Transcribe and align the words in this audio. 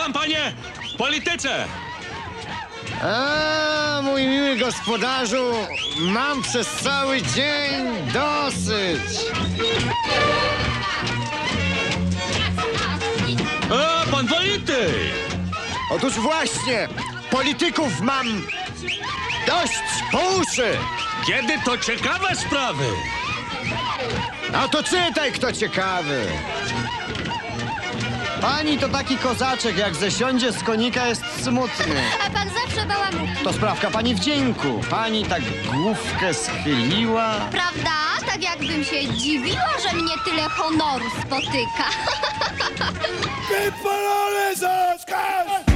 Witam, 0.00 0.12
panie! 0.12 0.52
Polityce! 0.98 1.64
A, 3.02 4.00
mój 4.02 4.26
miły 4.26 4.56
gospodarzu, 4.56 5.52
mam 5.98 6.42
przez 6.42 6.68
cały 6.68 7.22
dzień 7.22 7.86
dosyć. 8.12 9.00
O, 13.70 14.10
pan 14.10 14.28
polityk! 14.28 15.14
Otóż 15.90 16.14
właśnie, 16.14 16.88
polityków 17.30 18.00
mam 18.00 18.26
dość 19.46 19.82
po 20.12 20.18
uszy. 20.18 20.78
Kiedy 21.26 21.52
to 21.64 21.78
ciekawe 21.78 22.36
sprawy? 22.36 22.86
A 24.54 24.68
to 24.68 24.82
czytaj, 24.82 25.32
kto 25.32 25.52
ciekawy. 25.52 26.26
Pani 28.40 28.78
to 28.78 28.88
taki 28.88 29.16
kozaczek, 29.16 29.76
jak 29.76 29.94
zesiądzie 29.94 30.52
z 30.52 30.62
konika 30.62 31.06
jest 31.06 31.22
smutny. 31.42 32.02
A 32.26 32.30
pan 32.30 32.48
zawsze 32.48 32.86
bałamutki. 32.86 33.44
To 33.44 33.52
sprawka 33.52 33.90
pani 33.90 34.14
wdzięku. 34.14 34.80
Pani 34.90 35.24
tak 35.24 35.42
główkę 35.72 36.34
schyliła. 36.34 37.34
Prawda? 37.50 37.90
Tak 38.26 38.42
jakbym 38.42 38.84
się 38.84 39.08
dziwiła, 39.14 39.70
że 39.88 39.96
mnie 39.96 40.14
tyle 40.24 40.42
honoru 40.42 41.04
spotyka. 41.10 41.84
Wypalone 43.48 44.56
zaskaz! 44.56 45.69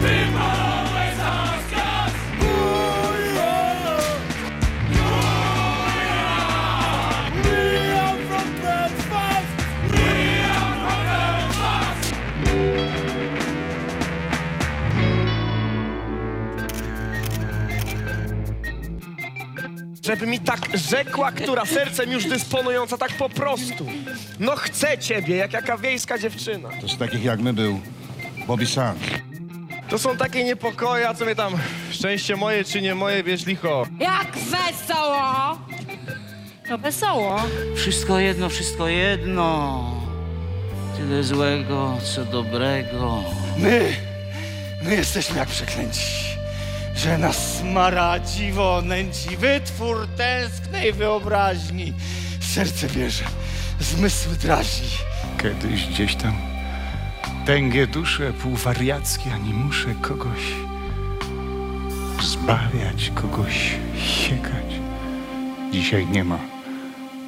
Żeby 20.05 20.27
mi 20.27 20.41
tak 20.41 20.69
rzekła, 20.75 21.33
która 21.33 21.65
sercem 21.67 22.13
już 22.13 22.25
dysponująca 22.25 22.99
tak 22.99 23.13
po 23.13 23.29
prostu. 23.29 23.87
No 24.41 24.57
chcę 24.57 24.99
ciebie, 24.99 25.37
jak 25.37 25.53
jaka 25.53 25.77
wiejska 25.79 26.19
dziewczyna. 26.19 26.69
To 26.81 26.89
z 26.89 26.99
takich 26.99 27.25
jak 27.25 27.41
my 27.41 27.53
był 27.53 27.81
Bobby 28.47 28.67
Sands. 28.67 29.03
To 29.89 29.99
są 29.99 30.17
takie 30.17 30.45
niepokoje, 30.45 31.09
a 31.09 31.15
co 31.15 31.25
mnie 31.25 31.35
tam, 31.35 31.53
szczęście 31.91 32.37
moje 32.37 32.65
czy 32.65 32.83
nie 32.83 32.95
moje, 32.95 33.23
wiesz 33.23 33.47
licho. 33.47 33.87
Jak 34.01 34.33
wesoło! 34.39 35.59
No 36.71 36.79
wesoło. 36.79 37.43
Wszystko 37.77 38.19
jedno, 38.19 38.49
wszystko 38.49 38.89
jedno. 38.89 39.85
Tyle 40.97 41.23
złego, 41.23 41.97
co 42.15 42.25
dobrego. 42.25 43.25
My, 43.59 43.97
my 44.83 44.95
jesteśmy 44.97 45.39
jak 45.39 45.49
przeklęci, 45.49 46.34
że 46.97 47.19
nas 47.19 47.57
smaradziwo 47.59 48.83
nęci 48.83 49.37
wytwór 49.37 50.09
tęsknej 50.17 50.93
wyobraźni. 50.93 51.93
Serce 52.41 52.87
bierze, 52.89 53.25
zmysły 53.81 54.37
drażni. 54.37 54.89
Kiedyś 55.43 55.87
gdzieś 55.87 56.15
tam 56.15 56.37
tęgie 57.47 57.87
dusze 57.87 58.33
półwariackie, 58.33 59.35
ani 59.35 59.55
muszę 59.55 59.95
kogoś 60.01 60.41
zbawiać, 62.23 63.13
kogoś 63.15 63.77
siekać. 64.07 64.81
Dzisiaj 65.73 66.07
nie 66.07 66.25
ma 66.25 66.39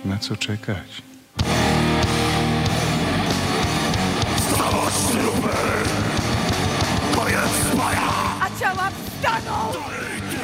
na 0.05 0.19
co 0.19 0.37
czekać. 0.37 1.06
Wstaną, 9.17 9.73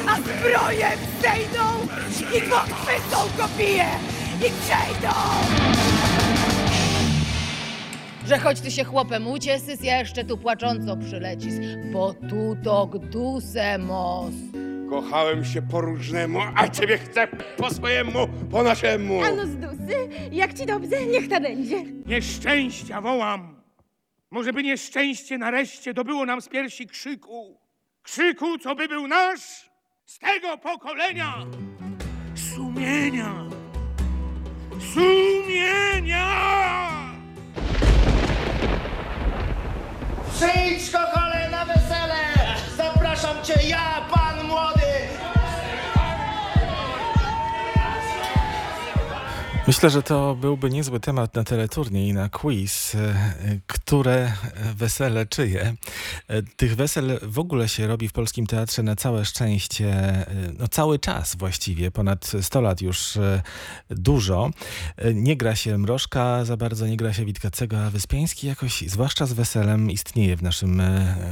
a 0.07 0.15
zbroje 0.15 0.87
wzejdą 1.19 1.87
i 2.37 2.41
pochwycą 2.41 3.17
kopije 3.37 3.85
i 4.37 4.51
przejdą! 4.61 5.13
że 8.27 8.37
choć 8.37 8.61
ty 8.61 8.71
się 8.71 8.83
chłopem 8.83 9.27
uciesys, 9.27 9.83
ja 9.83 9.99
jeszcze 9.99 10.23
tu 10.23 10.37
płacząco 10.37 10.97
przylecis, 10.97 11.53
bo 11.91 12.13
tu 12.13 12.55
to 12.63 12.87
gdusemos. 12.87 14.33
Kochałem 14.89 15.45
się 15.45 15.61
po 15.61 15.81
różnemu, 15.81 16.39
a 16.55 16.67
ciebie 16.67 16.97
chcę 16.97 17.27
po 17.57 17.73
swojemu, 17.73 18.27
po 18.51 18.63
naszemu. 18.63 19.21
no 19.35 19.45
z 19.45 19.55
dusy, 19.57 20.09
jak 20.31 20.53
ci 20.53 20.65
dobrze, 20.65 21.05
niech 21.05 21.29
ta 21.29 21.39
będzie. 21.39 21.83
Nieszczęścia 22.05 23.01
wołam. 23.01 23.61
Może 24.31 24.53
by 24.53 24.63
nieszczęście 24.63 25.37
nareszcie 25.37 25.93
dobyło 25.93 26.25
nam 26.25 26.41
z 26.41 26.49
piersi 26.49 26.87
krzyku. 26.87 27.62
Krzyku, 28.03 28.57
co 28.57 28.75
by 28.75 28.87
był 28.87 29.07
nasz 29.07 29.69
z 30.05 30.19
tego 30.19 30.57
pokolenia. 30.57 31.33
Sumienia. 32.55 33.33
Myślę, 49.73 49.89
że 49.89 50.03
to 50.03 50.35
byłby 50.35 50.69
niezły 50.69 50.99
temat 50.99 51.35
na 51.35 51.43
teleturniej, 51.43 52.13
na 52.13 52.29
quiz, 52.29 52.95
e, 52.95 53.15
które 53.67 54.33
wesele 54.75 55.25
czyje. 55.25 55.75
E, 56.27 56.43
Tych 56.43 56.75
wesel 56.75 57.19
w 57.21 57.39
ogóle 57.39 57.69
się 57.69 57.87
robi 57.87 58.07
w 58.07 58.11
polskim 58.11 58.47
teatrze 58.47 58.83
na 58.83 58.95
całe 58.95 59.25
szczęście, 59.25 59.87
e, 59.87 60.25
no 60.59 60.67
cały 60.67 60.99
czas 60.99 61.35
właściwie, 61.35 61.91
ponad 61.91 62.31
100 62.41 62.61
lat 62.61 62.81
już 62.81 63.17
dużo. 63.89 64.51
Nie 65.13 65.37
gra 65.37 65.55
się 65.55 65.77
Mrożka 65.77 66.45
za 66.45 66.57
bardzo, 66.57 66.87
nie 66.87 66.97
gra 66.97 67.13
się 67.13 67.25
Witkacego, 67.25 67.85
a 67.85 67.89
Wyspiański 67.89 68.47
jakoś, 68.47 68.83
zwłaszcza 68.87 69.25
z 69.25 69.33
weselem, 69.33 69.91
istnieje 69.91 70.37
w 70.37 70.43
naszym 70.43 70.81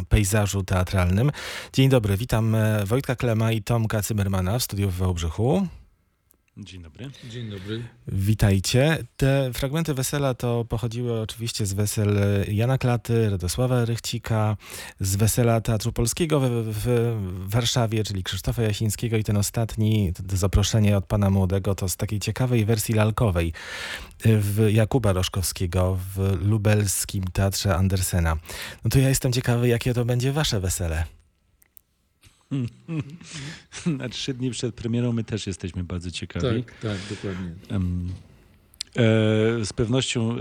pejzażu 0.09 0.63
teatralnym. 0.63 1.31
Dzień 1.73 1.89
dobry, 1.89 2.17
witam 2.17 2.55
Wojtka 2.85 3.15
Klema 3.15 3.51
i 3.51 3.61
Tomka 3.63 4.01
Cymermana 4.01 4.59
w 4.59 4.63
studiu 4.63 4.89
w 4.89 4.95
Wałbrzychu. 4.95 5.67
Dzień 6.57 7.49
dobry. 7.49 7.83
Witajcie. 8.07 8.97
Te 9.17 9.53
fragmenty 9.53 9.93
wesela 9.93 10.33
to 10.33 10.65
pochodziły 10.65 11.21
oczywiście 11.21 11.65
z 11.65 11.73
wesel 11.73 12.19
Jana 12.47 12.77
Klaty, 12.77 13.29
Radosława 13.29 13.85
Rychcika, 13.85 14.57
z 14.99 15.15
wesela 15.15 15.61
Teatru 15.61 15.91
Polskiego 15.91 16.39
w, 16.39 16.47
w 16.71 17.49
Warszawie, 17.49 18.03
czyli 18.03 18.23
Krzysztofa 18.23 18.61
Jasińskiego 18.61 19.17
i 19.17 19.23
ten 19.23 19.37
ostatni, 19.37 20.13
to, 20.13 20.23
to 20.23 20.37
zaproszenie 20.37 20.97
od 20.97 21.05
pana 21.05 21.29
młodego, 21.29 21.75
to 21.75 21.89
z 21.89 21.97
takiej 21.97 22.19
ciekawej 22.19 22.65
wersji 22.65 22.95
lalkowej 22.95 23.53
w 24.25 24.67
Jakuba 24.71 25.13
Roszkowskiego 25.13 25.97
w 26.15 26.37
lubelskim 26.41 27.23
Teatrze 27.23 27.75
Andersena. 27.75 28.37
No 28.83 28.89
to 28.89 28.99
ja 28.99 29.09
jestem 29.09 29.33
ciekawy, 29.33 29.67
jakie 29.67 29.93
to 29.93 30.05
będzie 30.05 30.31
wasze 30.31 30.59
wesele. 30.59 31.20
Na 33.99 34.09
trzy 34.09 34.33
dni 34.33 34.51
przed 34.51 34.75
premierą 34.75 35.13
my 35.13 35.23
też 35.23 35.47
jesteśmy 35.47 35.83
bardzo 35.83 36.11
ciekawi. 36.11 36.63
Tak, 36.63 36.79
tak, 36.79 36.97
dokładnie. 37.09 37.51
Em, 37.69 38.09
e, 38.95 39.01
z 39.65 39.73
pewnością 39.73 40.35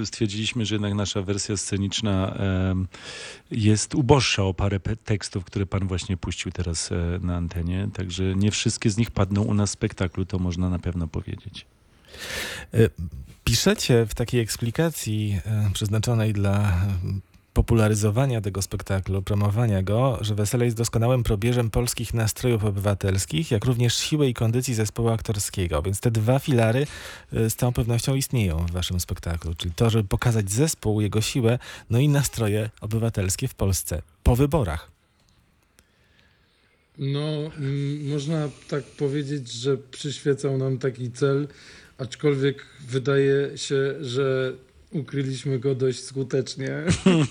e, 0.00 0.06
stwierdziliśmy, 0.06 0.66
że 0.66 0.74
jednak 0.74 0.94
nasza 0.94 1.22
wersja 1.22 1.56
sceniczna 1.56 2.34
em, 2.34 2.88
jest 3.50 3.94
uboższa 3.94 4.42
o 4.44 4.54
parę 4.54 4.78
pe- 4.78 4.96
tekstów, 4.96 5.44
które 5.44 5.66
pan 5.66 5.88
właśnie 5.88 6.16
puścił 6.16 6.52
teraz 6.52 6.92
e, 6.92 7.18
na 7.22 7.36
antenie. 7.36 7.88
Także 7.94 8.34
nie 8.34 8.50
wszystkie 8.50 8.90
z 8.90 8.96
nich 8.96 9.10
padną 9.10 9.42
u 9.42 9.54
nas 9.54 9.70
w 9.70 9.72
spektaklu, 9.72 10.24
to 10.24 10.38
można 10.38 10.70
na 10.70 10.78
pewno 10.78 11.08
powiedzieć. 11.08 11.66
E, 12.74 12.90
Piszecie 13.44 14.06
w 14.06 14.14
takiej 14.14 14.40
eksplikacji 14.40 15.40
e, 15.44 15.70
przeznaczonej 15.72 16.32
dla 16.32 16.68
e, 16.68 16.76
popularyzowania 17.54 18.40
tego 18.40 18.62
spektaklu, 18.62 19.22
promowania 19.22 19.82
go, 19.82 20.18
że 20.20 20.34
wesele 20.34 20.64
jest 20.64 20.76
doskonałym 20.76 21.22
probierzem 21.22 21.70
polskich 21.70 22.14
nastrojów 22.14 22.64
obywatelskich, 22.64 23.50
jak 23.50 23.64
również 23.64 23.96
siły 23.96 24.28
i 24.28 24.34
kondycji 24.34 24.74
zespołu 24.74 25.08
aktorskiego. 25.08 25.82
Więc 25.82 26.00
te 26.00 26.10
dwa 26.10 26.38
filary 26.38 26.86
e, 27.32 27.50
z 27.50 27.56
całą 27.56 27.72
pewnością 27.72 28.14
istnieją 28.14 28.66
w 28.66 28.70
waszym 28.70 29.00
spektaklu. 29.00 29.54
Czyli 29.54 29.74
to, 29.74 29.90
żeby 29.90 30.08
pokazać 30.08 30.50
zespół, 30.50 31.00
jego 31.00 31.20
siłę, 31.20 31.58
no 31.90 31.98
i 31.98 32.08
nastroje 32.08 32.70
obywatelskie 32.80 33.48
w 33.48 33.54
Polsce 33.54 34.02
po 34.22 34.36
wyborach. 34.36 34.90
No, 36.98 37.50
można 38.02 38.48
tak 38.68 38.84
powiedzieć, 38.84 39.52
że 39.52 39.76
przyświecał 39.76 40.58
nam 40.58 40.78
taki 40.78 41.12
cel, 41.12 41.48
aczkolwiek 41.98 42.66
wydaje 42.88 43.58
się, 43.58 43.94
że 44.00 44.52
ukryliśmy 44.90 45.58
go 45.58 45.74
dość 45.74 46.04
skutecznie. 46.04 46.70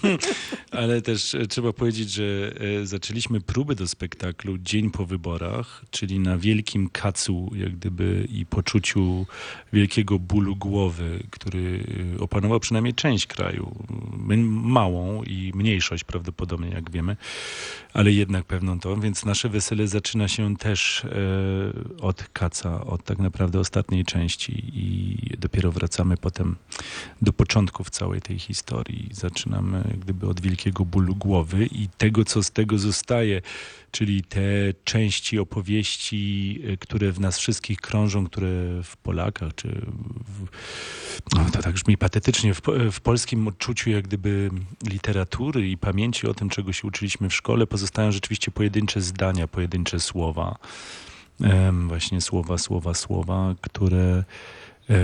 Ale 0.71 1.01
też 1.01 1.35
e, 1.35 1.47
trzeba 1.47 1.73
powiedzieć, 1.73 2.11
że 2.11 2.23
e, 2.23 2.85
zaczęliśmy 2.85 3.41
próby 3.41 3.75
do 3.75 3.87
spektaklu 3.87 4.57
dzień 4.57 4.91
po 4.91 5.05
wyborach, 5.05 5.85
czyli 5.91 6.19
na 6.19 6.37
wielkim 6.37 6.89
kacu, 6.89 7.51
jak 7.55 7.75
gdyby 7.75 8.27
i 8.31 8.45
poczuciu 8.45 9.25
wielkiego 9.73 10.19
bólu 10.19 10.55
głowy, 10.55 11.23
który 11.29 11.83
e, 12.15 12.19
opanował 12.19 12.59
przynajmniej 12.59 12.93
część 12.93 13.27
kraju. 13.27 13.75
Małą 14.47 15.23
i 15.23 15.51
mniejszość 15.55 16.03
prawdopodobnie, 16.03 16.69
jak 16.69 16.91
wiemy, 16.91 17.17
ale 17.93 18.11
jednak 18.11 18.45
pewną 18.45 18.79
tą, 18.79 18.99
więc 18.99 19.25
nasze 19.25 19.49
wesele 19.49 19.87
zaczyna 19.87 20.27
się 20.27 20.57
też 20.57 21.05
od 22.01 22.23
kaca, 22.33 22.85
od 22.85 23.03
tak 23.03 23.19
naprawdę 23.19 23.59
ostatniej 23.59 24.05
części 24.05 24.63
i 24.73 25.17
dopiero 25.37 25.71
wracamy 25.71 26.17
potem 26.17 26.55
do 27.21 27.33
początków 27.49 27.89
całej 27.89 28.21
tej 28.21 28.39
historii. 28.39 29.09
Zaczynamy 29.11 29.83
gdyby 30.01 30.27
od 30.27 30.41
wielkiego 30.41 30.85
bólu 30.85 31.15
głowy 31.15 31.65
i 31.65 31.87
tego, 31.97 32.25
co 32.25 32.43
z 32.43 32.51
tego 32.51 32.77
zostaje, 32.77 33.41
czyli 33.91 34.23
te 34.23 34.39
części 34.83 35.39
opowieści, 35.39 36.59
y, 36.69 36.77
które 36.77 37.11
w 37.11 37.19
nas 37.19 37.39
wszystkich 37.39 37.81
krążą, 37.81 38.25
które 38.25 38.49
w 38.83 38.97
Polakach, 38.97 39.55
czy 39.55 39.67
w, 40.25 40.45
no, 41.35 41.45
to 41.51 41.61
tak 41.61 41.73
brzmi 41.73 41.97
patetycznie, 41.97 42.53
w, 42.53 42.61
po- 42.61 42.91
w 42.91 43.01
polskim 43.01 43.47
odczuciu 43.47 43.89
jak 43.89 44.07
gdyby 44.07 44.49
literatury 44.89 45.69
i 45.69 45.77
pamięci 45.77 46.27
o 46.27 46.33
tym, 46.33 46.49
czego 46.49 46.73
się 46.73 46.87
uczyliśmy 46.87 47.29
w 47.29 47.33
szkole, 47.33 47.67
pozostają 47.67 48.11
rzeczywiście 48.11 48.51
pojedyncze 48.51 49.01
zdania, 49.01 49.47
pojedyncze 49.47 49.99
słowa. 49.99 50.55
Właśnie 51.87 52.21
słowa, 52.21 52.57
słowa, 52.57 52.93
słowa, 52.93 53.55
które 53.61 53.99
e, 53.99 54.23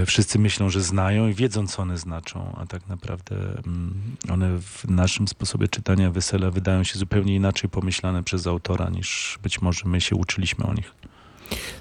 wszyscy 0.05 0.39
myślą, 0.39 0.69
że 0.69 0.81
znają 0.81 1.27
i 1.27 1.33
wiedzą, 1.33 1.67
co 1.67 1.81
one 1.81 1.97
znaczą, 1.97 2.55
a 2.57 2.65
tak 2.65 2.87
naprawdę 2.87 3.35
mm, 3.35 4.15
one 4.29 4.59
w 4.59 4.89
naszym 4.89 5.27
sposobie 5.27 5.67
czytania 5.67 6.11
wesela 6.11 6.51
wydają 6.51 6.83
się 6.83 6.99
zupełnie 6.99 7.35
inaczej 7.35 7.69
pomyślane 7.69 8.23
przez 8.23 8.47
autora, 8.47 8.89
niż 8.89 9.39
być 9.43 9.61
może 9.61 9.89
my 9.89 10.01
się 10.01 10.15
uczyliśmy 10.15 10.65
o 10.65 10.73
nich. 10.73 10.91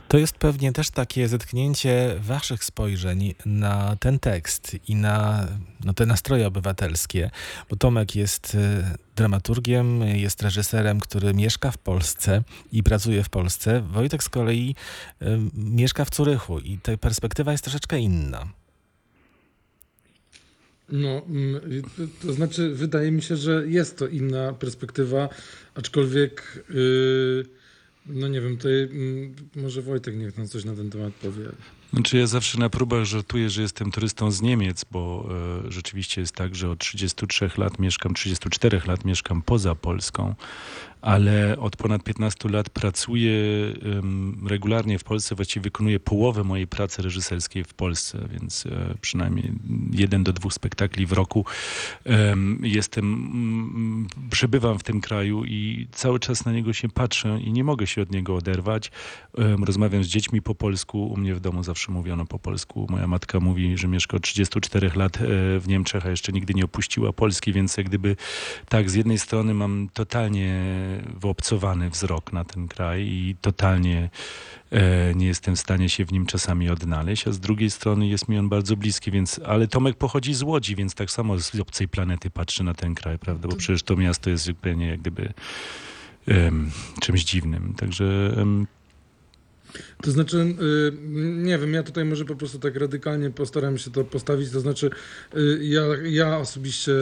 To 0.09 0.19
jest 0.19 0.35
pewnie 0.35 0.73
też 0.73 0.91
takie 0.91 1.29
zetknięcie 1.29 2.17
waszych 2.21 2.65
spojrzeń 2.65 3.35
na 3.47 3.97
ten 3.97 4.19
tekst 4.19 4.77
i 4.89 4.95
na 4.95 5.47
no, 5.85 5.95
te 5.95 6.07
nastroje 6.07 6.47
obywatelskie, 6.47 7.31
bo 7.71 7.77
Tomek 7.77 8.17
jest 8.17 8.55
y, 8.55 8.59
dramaturgiem, 9.17 10.03
jest 10.03 10.43
reżyserem, 10.43 11.01
który 11.01 11.35
mieszka 11.35 11.71
w 11.71 11.79
Polsce 11.79 12.43
i 12.73 12.83
pracuje 12.83 13.25
w 13.25 13.29
Polsce. 13.29 13.81
Wojtek 13.81 14.23
z 14.23 14.29
kolei 14.29 14.75
y, 15.23 15.27
mieszka 15.55 16.05
w 16.05 16.11
Curychu 16.11 16.59
i 16.59 16.79
ta 16.79 16.97
perspektywa 16.97 17.53
jest 17.53 17.65
troszeczkę 17.65 17.99
inna. 17.99 18.49
No, 20.89 21.23
mm, 21.29 21.83
to 22.23 22.33
znaczy, 22.33 22.71
wydaje 22.75 23.11
mi 23.11 23.23
się, 23.23 23.37
że 23.37 23.67
jest 23.67 23.99
to 23.99 24.07
inna 24.07 24.53
perspektywa, 24.53 25.29
aczkolwiek, 25.75 26.65
yy, 26.71 27.45
no 28.07 28.29
nie 28.29 28.41
wiem, 28.41 28.57
tutaj 28.57 28.83
mm, 28.83 29.35
może 29.57 29.83
Wojtek 29.83 30.17
niech 30.17 30.39
nam 30.39 30.49
coś 30.49 30.65
na 30.65 30.75
ten 30.75 30.91
temat 30.91 31.13
powie. 31.13 31.45
Znaczy 31.93 32.19
ja 32.19 32.27
zawsze 32.27 32.59
na 32.59 32.71
próbach 32.71 33.05
żartuję, 33.05 33.51
że 33.51 33.63
jestem 33.63 33.91
turystą 33.91 34.31
z 34.31 34.43
Niemiec, 34.43 34.85
bo 34.91 35.29
e, 35.67 35.73
rzeczywiście 35.73 36.21
jest 36.21 36.35
tak, 36.35 36.55
że 36.55 36.71
od 36.71 36.79
33 36.79 37.51
lat 37.59 37.79
mieszkam, 37.79 38.15
34 38.15 38.81
lat 38.87 39.05
mieszkam 39.05 39.43
poza 39.43 39.75
Polską, 39.75 40.35
ale 41.05 41.57
od 41.59 41.77
ponad 41.77 42.03
15 42.03 42.49
lat 42.49 42.71
pracuję 42.71 43.33
regularnie 44.47 44.99
w 44.99 45.05
Polsce, 45.05 45.35
właściwie 45.35 45.65
wykonuję 45.65 46.01
połowę 46.01 46.45
mojej 46.45 46.67
pracy 46.67 47.03
reżyserskiej 47.03 47.65
w 47.65 47.75
Polsce, 47.75 48.29
więc 48.33 48.67
e, 48.67 48.95
przynajmniej 49.01 49.53
jeden 49.93 50.25
do 50.25 50.33
dwóch 50.33 50.53
spektakli 50.55 51.07
w 51.07 51.13
roku 51.13 51.45
em, 52.05 52.59
jestem, 52.63 53.05
mm, 53.05 54.07
przebywam 54.31 54.79
w 54.79 54.83
tym 54.83 55.01
kraju 55.01 55.45
i 55.45 55.89
cały 55.93 56.21
czas 56.21 56.45
na 56.45 56.53
niego 56.53 56.73
się 56.73 56.89
patrzę 56.89 57.39
i 57.41 57.53
nie 57.53 57.65
mogę 57.65 57.87
się 57.87 58.03
od 58.03 58.11
niego 58.11 58.37
oderwać. 58.37 58.91
Rozmawiam 59.65 60.05
z 60.05 60.07
dziećmi 60.07 60.43
po 60.43 60.55
polsku, 60.55 61.07
u 61.07 61.17
mnie 61.17 61.35
w 61.35 61.41
domu 61.41 61.63
zawsze 61.63 61.93
mówiono 61.93 62.27
po 62.27 62.39
polsku. 62.39 62.87
Moja 62.91 63.07
matka 63.07 63.41
mówi, 63.41 63.79
że 63.79 63.89
mieszka 63.89 64.17
od 64.17 64.23
34 64.23 64.91
lat 64.95 65.17
e, 65.17 65.21
w 65.61 65.65
Niemczech, 65.67 66.07
a 66.07 66.11
jeszcze 66.11 66.33
nigdy 66.33 66.55
nie 66.55 66.65
opuściła 66.65 67.13
Polski, 67.13 67.53
więc 67.53 67.77
jak 67.77 67.87
gdyby 67.87 68.17
tak, 68.69 68.91
z 68.91 68.95
jednej 68.95 69.19
strony 69.19 69.55
mam 69.55 69.89
totalnie 69.93 70.55
wyobcowany 71.21 71.91
wzrok 71.91 72.33
na 72.33 72.45
ten 72.45 72.69
kraj 72.69 73.07
i 73.07 73.37
totalnie 73.41 74.11
e, 74.71 75.15
nie 75.15 75.27
jestem 75.27 75.57
w 75.57 75.61
stanie 75.61 75.89
się 75.89 76.05
w 76.05 76.13
nim 76.13 76.27
czasami 76.27 76.71
odnaleźć, 76.71 77.29
a 77.29 77.33
z 77.33 77.41
drugiej 77.41 77.71
strony 77.71 78.07
jest 78.07 78.29
mi 78.29 78.39
on 78.39 78.49
bardzo 78.49 78.77
bliski, 78.77 79.11
więc, 79.11 79.41
ale 79.47 79.69
Tomek 79.69 79.97
pochodzi 79.97 80.35
z 80.35 80.43
Łodzi, 80.43 80.77
więc 80.77 80.95
tak 80.95 81.11
samo 81.11 81.39
z 81.39 81.61
obcej 81.61 81.89
planety 81.89 82.31
patrzy 82.31 82.65
na 82.65 82.75
ten 82.75 82.95
kraj, 82.95 83.19
prawda, 83.19 83.49
bo 83.49 83.57
przecież 83.57 83.83
to 83.83 83.97
miasto 83.97 84.31
jest 84.31 84.45
zupełnie 84.45 84.87
jak 84.87 85.01
gdyby 85.01 85.33
czymś 87.01 87.25
dziwnym, 87.25 87.75
także 87.75 88.37
To 90.05 90.11
znaczy, 90.11 90.37
y, 90.39 90.93
nie 91.43 91.59
wiem, 91.59 91.75
ja 91.75 91.83
tutaj 91.83 92.05
może 92.05 92.25
po 92.25 92.37
prostu 92.37 92.59
tak 92.59 92.77
radykalnie 92.77 93.31
postaram 93.31 93.79
się 93.79 93.91
to 93.91 94.05
postawić. 94.05 94.51
To 94.51 94.61
znaczy, 94.61 94.91
y, 95.37 95.59
ja, 95.63 95.83
ja 96.05 96.39
osobiście 96.39 96.93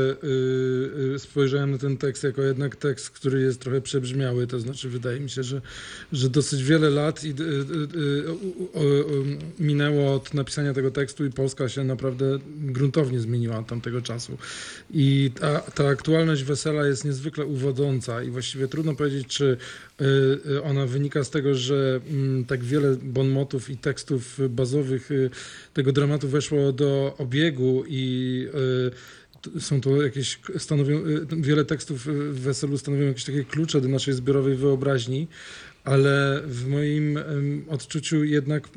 y, 1.15 1.19
spojrzałem 1.19 1.71
na 1.71 1.79
ten 1.79 1.97
tekst 1.97 2.25
jako 2.25 2.43
jednak 2.43 2.77
tekst, 2.77 3.11
który 3.11 3.41
jest 3.41 3.61
trochę 3.61 3.81
przebrzmiały. 3.81 4.47
To 4.47 4.61
znaczy, 4.61 4.89
wydaje 4.89 5.21
mi 5.21 5.31
się, 5.31 5.43
że, 5.43 5.61
że 6.13 6.31
dosyć 6.31 6.65
wiele 6.65 6.91
lat 6.91 7.25
i, 7.25 7.35
minęło 9.59 10.15
od 10.15 10.35
napisania 10.35 10.75
tego 10.75 10.91
tekstu 10.91 11.25
i 11.25 11.31
Polska 11.31 11.69
się 11.69 11.85
naprawdę 11.85 12.39
gruntownie 12.57 13.21
zmieniła 13.21 13.59
od 13.59 13.67
tamtego 13.67 14.03
czasu. 14.03 14.39
I 14.91 15.31
ta, 15.41 15.61
ta 15.61 15.89
aktualność 15.89 16.45
wesela 16.45 16.87
jest 16.87 17.05
niezwykle 17.05 17.47
uwodząca 17.47 18.23
i 18.23 18.31
właściwie 18.31 18.69
trudno 18.69 18.95
powiedzieć, 18.95 19.27
czy 19.27 19.57
ona 20.65 20.87
wynika 20.87 21.25
z 21.25 21.31
tego, 21.31 21.55
że 21.55 22.01
mm, 22.11 22.45
tak 22.45 22.65
wiele 22.65 22.92
bonmotów 23.03 23.71
i 23.71 23.77
tekstów 23.77 24.39
bazowych 24.51 25.11
y, 25.11 25.31
tego 25.75 25.93
dramatu 25.93 26.29
weszło 26.29 26.73
do 26.73 27.15
obiegu 27.19 27.85
i 27.89 28.47
y, 29.57 29.61
są 29.61 29.81
to 29.81 30.03
jakieś, 30.03 30.41
stanowią, 30.59 30.97
y, 31.07 31.27
wiele 31.31 31.65
tekstów 31.65 32.07
w 32.07 32.41
weselu 32.41 32.79
stanowią 32.79 33.07
jakieś 33.07 33.25
takie 33.25 33.45
klucze 33.45 33.81
do 33.81 33.89
naszej 33.89 34.15
zbiorowej 34.15 34.55
wyobraźni, 34.55 35.29
ale 35.85 36.43
w 36.47 36.69
moim 36.69 37.19
odczuciu 37.69 38.25
jednak 38.25 38.69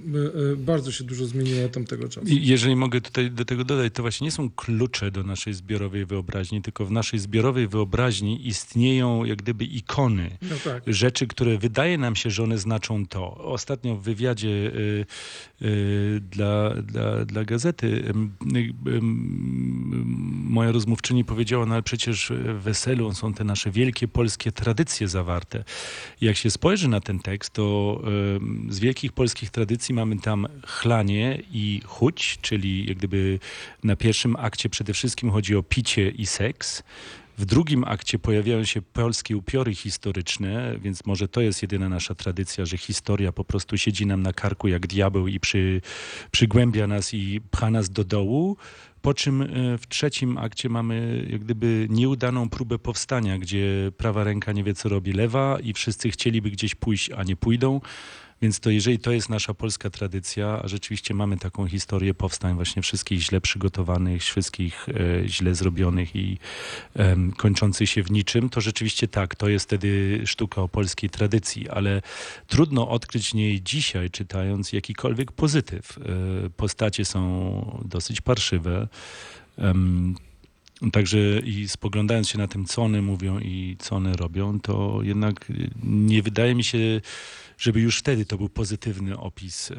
y, 0.54 0.58
bardzo 0.58 0.92
się 0.92 1.04
dużo 1.04 1.26
zmieniło 1.26 1.66
od 1.66 1.72
tamtego 1.72 2.10
czasu. 2.10 2.28
Jeżeli 2.28 2.76
mogę 2.76 3.02
tutaj 3.02 3.32
do 3.32 3.46
tego 3.46 3.64
dodać, 3.64 3.94
to 3.94 4.02
właśnie 4.02 4.26
nie 4.26 4.32
są 4.32 4.50
klucze 4.50 5.12
do 5.12 5.24
naszej 5.24 5.54
zbiorowej 5.54 6.06
wyobraźni, 6.06 6.62
tylko 6.62 6.86
w 6.86 6.92
naszej 6.92 7.20
zbiorowej 7.20 7.68
wyobraźni 7.68 8.48
istnieją 8.48 9.26
jak 9.26 9.38
gdyby 9.38 9.66
ikony. 9.66 10.38
No 10.42 10.56
tak. 10.64 10.84
Rzeczy, 10.88 11.28
które 11.28 11.58
wydaje 11.58 11.98
nam 11.98 12.16
się, 12.16 12.30
że 12.30 12.44
one 12.44 12.58
znaczą 12.58 13.08
to. 13.08 13.38
Ostatnio 13.38 13.96
w 13.96 14.02
wywiadzie 14.02 14.50
y, 14.50 15.06
dla, 16.22 16.70
dla, 16.70 17.26
dla 17.26 17.44
gazety 17.44 17.88
y, 17.88 19.00
moja 20.50 20.72
rozmówczyni 20.72 21.26
powiedziała, 21.26 21.66
no 21.66 21.74
ale 21.74 21.84
przecież 21.84 22.32
w 22.36 22.62
weselu 22.62 23.14
są 23.14 23.34
te 23.34 23.44
nasze 23.44 23.72
wielkie 23.72 24.08
polskie 24.08 24.52
tradycje 24.52 25.08
zawarte. 25.08 25.64
Jak 26.22 26.38
się 26.38 26.52
spojrzy 26.52 26.88
na 26.88 27.00
ten 27.00 27.20
tekst, 27.20 27.54
to 27.54 28.02
z 28.70 28.80
wielkich 28.80 29.12
polskich 29.12 29.50
tradycji 29.50 29.96
mamy 29.96 30.20
tam 30.20 30.48
chlanie 30.68 31.42
i 31.52 31.82
chuć, 31.86 32.38
czyli 32.42 32.86
jak 32.86 32.98
gdyby 32.98 33.40
na 33.84 33.96
pierwszym 33.96 34.36
akcie 34.36 34.70
przede 34.70 34.94
wszystkim 34.94 35.32
chodzi 35.32 35.56
o 35.56 35.64
picie 35.64 36.10
i 36.10 36.26
seks. 36.26 36.84
W 37.38 37.46
drugim 37.46 37.84
akcie 37.84 38.20
pojawiają 38.20 38.64
się 38.64 38.82
polskie 38.82 39.38
upiory 39.38 39.76
historyczne, 39.76 40.76
więc 40.80 41.06
może 41.06 41.28
to 41.28 41.42
jest 41.42 41.62
jedyna 41.62 41.90
nasza 41.90 42.16
tradycja, 42.16 42.66
że 42.66 42.78
historia 42.78 43.32
po 43.32 43.44
prostu 43.44 43.78
siedzi 43.78 44.06
nam 44.06 44.22
na 44.22 44.34
karku 44.34 44.68
jak 44.68 44.88
diabeł 44.88 45.28
i 45.28 45.40
przy, 45.40 45.82
przygłębia 46.32 46.88
nas 46.88 47.14
i 47.14 47.42
pcha 47.52 47.72
nas 47.72 47.90
do 47.90 48.04
dołu. 48.04 48.58
Po 49.02 49.14
czym 49.14 49.42
e, 49.42 49.48
w 49.78 49.88
trzecim 49.88 50.38
akcie 50.38 50.70
mamy 50.70 51.26
jak 51.30 51.42
gdyby 51.42 51.88
nieudaną 51.90 52.50
próbę 52.50 52.80
powstania, 52.80 53.38
gdzie 53.38 53.92
prawa 53.98 54.24
ręka 54.24 54.52
nie 54.52 54.64
wie, 54.64 54.74
co 54.74 54.90
robi 54.90 55.14
lewa 55.14 55.60
i 55.60 55.74
wszyscy 55.74 56.12
chcieliby 56.12 56.52
gdzieś 56.52 56.76
pójść, 56.76 57.12
a 57.12 57.24
nie 57.24 57.36
pójdą. 57.36 57.82
Więc 58.42 58.60
to 58.60 58.70
jeżeli 58.70 59.00
to 59.00 59.12
jest 59.12 59.30
nasza 59.30 59.54
polska 59.54 59.90
tradycja, 59.90 60.62
a 60.64 60.68
rzeczywiście 60.68 61.14
mamy 61.14 61.38
taką 61.38 61.68
historię 61.68 62.14
powstań 62.14 62.56
właśnie 62.56 62.82
wszystkich 62.82 63.22
źle 63.22 63.42
przygotowanych, 63.42 64.22
wszystkich 64.22 64.90
e, 64.90 65.28
źle 65.28 65.56
zrobionych 65.56 66.16
i 66.16 66.38
em, 66.96 67.32
kończących 67.32 67.90
się 67.90 68.04
w 68.04 68.12
niczym, 68.12 68.50
to 68.50 68.62
rzeczywiście 68.62 69.08
tak, 69.08 69.36
to 69.36 69.50
jest 69.50 69.66
wtedy 69.66 70.22
sztuka 70.26 70.62
o 70.62 70.68
polskiej 70.68 71.10
tradycji, 71.10 71.70
ale 71.70 72.02
trudno 72.48 72.90
odkryć 72.90 73.30
w 73.30 73.34
niej 73.34 73.62
dzisiaj, 73.62 74.10
czytając 74.10 74.74
jakikolwiek 74.74 75.32
pozytyw. 75.32 75.98
E, 75.98 76.02
postacie 76.50 77.06
są 77.06 77.84
dosyć 77.86 78.22
parszywe. 78.22 78.88
Także 80.92 81.18
i 81.40 81.68
spoglądając 81.68 82.30
się 82.30 82.38
na 82.38 82.48
tym, 82.48 82.66
co 82.66 82.82
one 82.82 83.02
mówią 83.02 83.40
i 83.40 83.76
co 83.80 83.96
one 83.96 84.16
robią, 84.16 84.60
to 84.60 85.00
jednak 85.04 85.52
nie 85.84 86.22
wydaje 86.22 86.56
mi 86.56 86.64
się, 86.64 87.02
żeby 87.58 87.82
już 87.82 87.98
wtedy 87.98 88.26
to 88.26 88.38
był 88.38 88.50
pozytywny 88.50 89.18
opis 89.18 89.72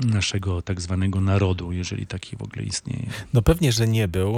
naszego 0.00 0.62
tak 0.62 0.80
zwanego 0.80 1.20
narodu, 1.20 1.72
jeżeli 1.72 2.06
taki 2.06 2.36
w 2.36 2.42
ogóle 2.42 2.62
istnieje. 2.62 3.06
No 3.32 3.42
pewnie, 3.42 3.72
że 3.72 3.88
nie 3.88 4.08
był. 4.08 4.34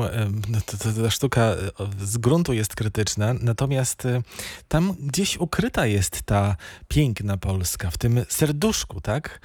No 0.49 0.59
ta 0.61 1.11
sztuka 1.11 1.57
z 2.01 2.19
gruntu 2.19 2.53
jest 2.53 2.75
krytyczna, 2.75 3.35
natomiast 3.41 4.07
e, 4.07 4.23
tam 4.69 4.95
gdzieś 5.01 5.37
ukryta 5.37 5.87
jest 5.87 6.23
ta 6.23 6.57
piękna 6.89 7.37
Polska, 7.37 7.91
w 7.91 7.99
tym 7.99 8.25
serduszku, 8.29 9.01
tak? 9.01 9.41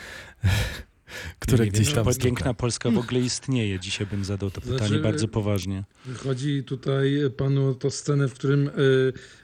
Które 1.40 1.66
Nie 1.66 1.72
gdzieś 1.72 1.86
wiem, 1.86 1.96
tam 1.96 2.14
stuka. 2.14 2.24
piękna 2.26 2.54
Polska 2.54 2.92
w 2.92 2.98
ogóle 2.98 3.20
istnieje. 3.20 3.80
Dzisiaj 3.80 4.08
bym 4.08 4.26
zadał 4.26 4.52
to 4.52 4.62
pytanie 4.62 4.78
Znaczy, 4.78 5.00
bardzo 5.00 5.28
poważnie. 5.28 5.84
Chodzi 6.24 6.64
tutaj 6.64 7.16
panu 7.38 7.70
o 7.70 7.74
tą 7.74 7.90
scenę, 7.90 8.28
w 8.28 8.34
którym 8.34 8.70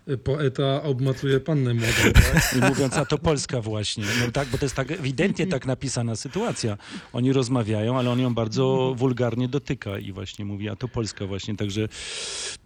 y, 0.09 0.17
poeta 0.17 0.83
obmacuje 0.83 1.39
pannę 1.39 1.73
młodą, 1.73 2.11
tak? 2.13 2.55
I 2.57 2.69
mówiąc, 2.69 2.93
a 2.97 3.05
to 3.05 3.17
Polska 3.17 3.61
właśnie. 3.61 4.05
No 4.25 4.31
tak, 4.31 4.47
bo 4.47 4.57
to 4.57 4.65
jest 4.65 4.75
tak 4.75 4.91
ewidentnie 4.91 5.47
tak 5.47 5.65
napisana 5.65 6.15
sytuacja. 6.15 6.77
Oni 7.13 7.33
rozmawiają, 7.33 7.99
ale 7.99 8.09
on 8.09 8.19
ją 8.19 8.33
bardzo 8.33 8.93
wulgarnie 8.97 9.47
dotyka 9.47 9.99
i 9.99 10.11
właśnie 10.11 10.45
mówi, 10.45 10.69
a 10.69 10.75
to 10.75 10.87
Polska 10.87 11.25
właśnie. 11.25 11.57
Także 11.57 11.87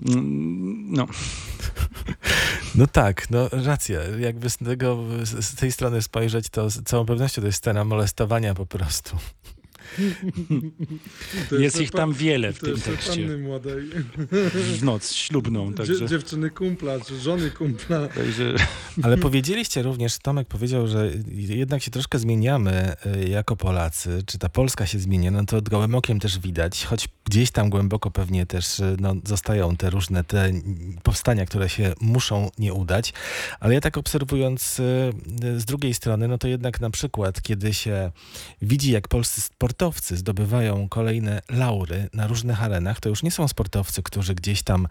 mm, 0.06 0.92
no. 0.92 1.08
No 2.78 2.88
tak, 2.88 3.30
no 3.30 3.50
racja. 3.52 4.00
Jakby 4.20 4.50
z, 4.50 4.58
tego, 4.58 5.04
z, 5.24 5.56
tej 5.56 5.72
strony 5.72 6.02
spojrzeć, 6.02 6.50
to 6.50 6.70
z 6.70 6.84
całą 6.84 7.06
pewnością 7.06 7.42
to 7.42 7.46
jest 7.48 7.58
scena 7.58 7.84
molestowania 7.86 8.54
po 8.54 8.66
prostu. 8.66 9.18
To 11.50 11.56
Jest 11.56 11.78
te 11.78 11.84
ich 11.84 11.92
tam 11.92 12.14
wiele 12.14 12.54
w 12.54 12.60
to 12.60 12.66
tym 12.66 12.74
jest 12.74 12.86
te 12.86 12.92
tekście. 12.92 13.12
panny 13.12 13.38
młodej. 13.38 13.90
W 14.54 14.84
noc 14.84 15.12
ślubną, 15.14 15.70
Dzie- 15.72 15.78
także... 15.78 16.08
dziewczyny 16.08 16.50
kumpla, 16.50 17.00
czy 17.00 17.20
żony 17.20 17.52
kumpla. 17.52 18.08
także... 18.08 18.56
Ale 19.04 19.18
powiedzieliście 19.18 19.84
również, 19.84 20.18
Tomek 20.18 20.48
powiedział, 20.48 20.88
że 20.88 21.12
jednak 21.34 21.84
się 21.84 21.92
troszkę 21.92 22.20
zmieniamy 22.20 22.96
y, 23.26 23.30
jako 23.30 23.56
Polacy. 23.56 24.24
Czy 24.26 24.38
ta 24.40 24.50
Polska 24.50 24.86
się 24.86 25.00
zmienia? 25.00 25.32
No 25.32 25.46
to 25.46 25.62
gołym 25.62 25.96
okiem 25.96 26.20
też 26.20 26.40
widać, 26.40 26.86
choć 26.86 27.08
gdzieś 27.26 27.52
tam 27.52 27.70
głęboko 27.70 28.12
pewnie 28.12 28.46
też 28.46 28.80
y, 28.80 28.98
no, 29.00 29.16
zostają 29.24 29.76
te 29.76 29.90
różne 29.90 30.24
te 30.24 30.52
powstania, 31.04 31.46
które 31.46 31.70
się 31.70 31.94
muszą 32.02 32.50
nie 32.58 32.74
udać. 32.74 33.14
Ale 33.60 33.74
ja 33.74 33.82
tak 33.82 33.98
obserwując 33.98 34.80
y, 34.80 35.14
z 35.60 35.66
drugiej 35.66 35.94
strony, 35.94 36.28
no 36.28 36.38
to 36.38 36.48
jednak 36.48 36.82
na 36.82 36.90
przykład, 36.90 37.42
kiedy 37.42 37.74
się 37.74 38.12
widzi, 38.62 38.92
jak 38.92 39.08
polscy 39.08 39.42
sportowcy 39.42 40.18
zdobywają 40.18 40.90
kolejne 40.90 41.42
laury 41.50 42.10
na 42.14 42.28
różnych 42.28 42.64
arenach, 42.64 43.00
to 43.00 43.10
już 43.10 43.24
nie 43.24 43.32
są 43.32 43.48
sportowcy, 43.48 44.04
którzy 44.04 44.36
gdzieś 44.36 44.64
tam 44.64 44.88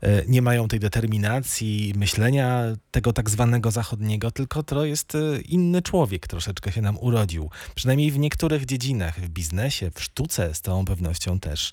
e, 0.00 0.22
nie 0.26 0.42
mają 0.42 0.68
tej 0.68 0.80
determinacji, 0.80 1.92
myślenia 1.96 2.62
tego 2.90 3.12
tak 3.12 3.30
zwanego 3.30 3.70
zachodniego, 3.70 4.30
tylko 4.30 4.62
to 4.62 4.84
jest 4.84 5.14
e, 5.14 5.40
inny 5.40 5.82
człowiek, 5.82 6.26
troszeczkę 6.26 6.72
się 6.72 6.82
nam 6.82 6.98
urodził. 6.98 7.50
Przynajmniej 7.74 8.10
w 8.10 8.18
niektórych 8.18 8.66
dziedzinach, 8.66 9.20
w 9.20 9.28
biznesie, 9.28 9.90
w 9.94 10.02
sztuce 10.02 10.54
z 10.54 10.60
całą 10.60 10.84
pewnością 10.84 11.40
też. 11.40 11.72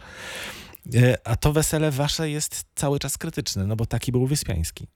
E, 0.95 1.27
A 1.27 1.35
to 1.35 1.53
wesele 1.53 1.91
wasze 1.91 2.29
jest 2.29 2.65
cały 2.75 2.99
czas 2.99 3.17
krytyczne, 3.17 3.67
no 3.67 3.75
bo 3.75 3.85
taki 3.85 4.11
był 4.11 4.27
Wyspiański. 4.27 4.87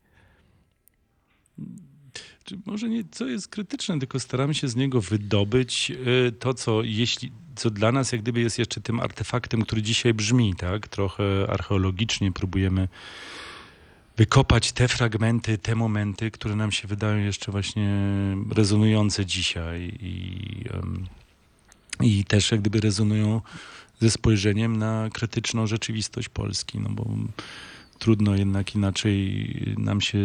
Czy 2.43 2.59
może 2.65 2.89
nie 2.89 3.03
co 3.11 3.27
jest 3.27 3.47
krytyczne, 3.47 3.99
tylko 3.99 4.19
staramy 4.19 4.53
się 4.53 4.67
z 4.67 4.75
niego 4.75 5.01
wydobyć 5.01 5.91
y, 5.91 6.31
to, 6.31 6.53
co 6.53 6.83
jeśli 6.83 7.31
co 7.55 7.69
dla 7.69 7.91
nas 7.91 8.11
jak 8.11 8.21
gdyby 8.21 8.39
jest 8.39 8.59
jeszcze 8.59 8.81
tym 8.81 8.99
artefaktem, 8.99 9.61
który 9.61 9.81
dzisiaj 9.81 10.13
brzmi, 10.13 10.55
tak? 10.55 10.87
Trochę 10.87 11.23
archeologicznie 11.49 12.31
próbujemy 12.31 12.87
wykopać 14.17 14.71
te 14.71 14.87
fragmenty, 14.87 15.57
te 15.57 15.75
momenty, 15.75 16.31
które 16.31 16.55
nam 16.55 16.71
się 16.71 16.87
wydają 16.87 17.17
jeszcze 17.17 17.51
właśnie 17.51 17.89
rezonujące 18.51 19.25
dzisiaj 19.25 19.97
i, 20.01 20.65
i 22.01 22.25
też 22.25 22.51
jak 22.51 22.61
gdyby 22.61 22.79
rezonują 22.79 23.41
ze 23.99 24.09
spojrzeniem 24.09 24.77
na 24.77 25.09
krytyczną 25.13 25.67
rzeczywistość 25.67 26.29
Polski, 26.29 26.79
no 26.79 26.89
bo 26.89 27.05
trudno 27.99 28.35
jednak 28.35 28.75
inaczej 28.75 29.47
nam 29.77 30.01
się 30.01 30.17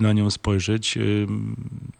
na 0.00 0.12
nią 0.12 0.30
spojrzeć, 0.30 0.98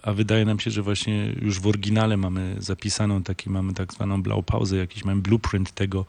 a 0.02 0.12
wydaje 0.12 0.44
nam 0.44 0.60
się, 0.60 0.70
że 0.70 0.82
właśnie 0.82 1.34
już 1.42 1.60
w 1.60 1.66
oryginale 1.66 2.16
mamy 2.16 2.56
zapisaną 2.58 3.22
taki, 3.22 3.50
mamy 3.50 3.74
tak 3.74 3.92
zwaną 3.92 4.22
Blaupauzę, 4.22 4.76
jakiś 4.76 5.04
mamy 5.04 5.20
blueprint 5.20 5.72
tego, 5.72 6.06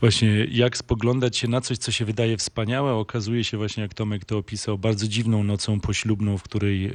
właśnie 0.00 0.46
jak 0.50 0.76
spoglądać 0.76 1.36
się 1.36 1.48
na 1.48 1.60
coś, 1.60 1.78
co 1.78 1.92
się 1.92 2.04
wydaje 2.04 2.36
wspaniałe, 2.36 2.92
okazuje 2.92 3.44
się 3.44 3.56
właśnie, 3.56 3.82
jak 3.82 3.94
Tomek 3.94 4.24
to 4.24 4.38
opisał, 4.38 4.78
bardzo 4.78 5.08
dziwną 5.08 5.44
nocą 5.44 5.80
poślubną, 5.80 6.38
w 6.38 6.42
której 6.42 6.86
y, 6.86 6.90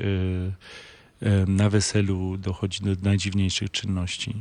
y, 1.23 1.47
na 1.47 1.69
weselu 1.69 2.37
dochodzi 2.37 2.83
do 2.83 2.91
najdziwniejszych 3.03 3.71
czynności. 3.71 4.35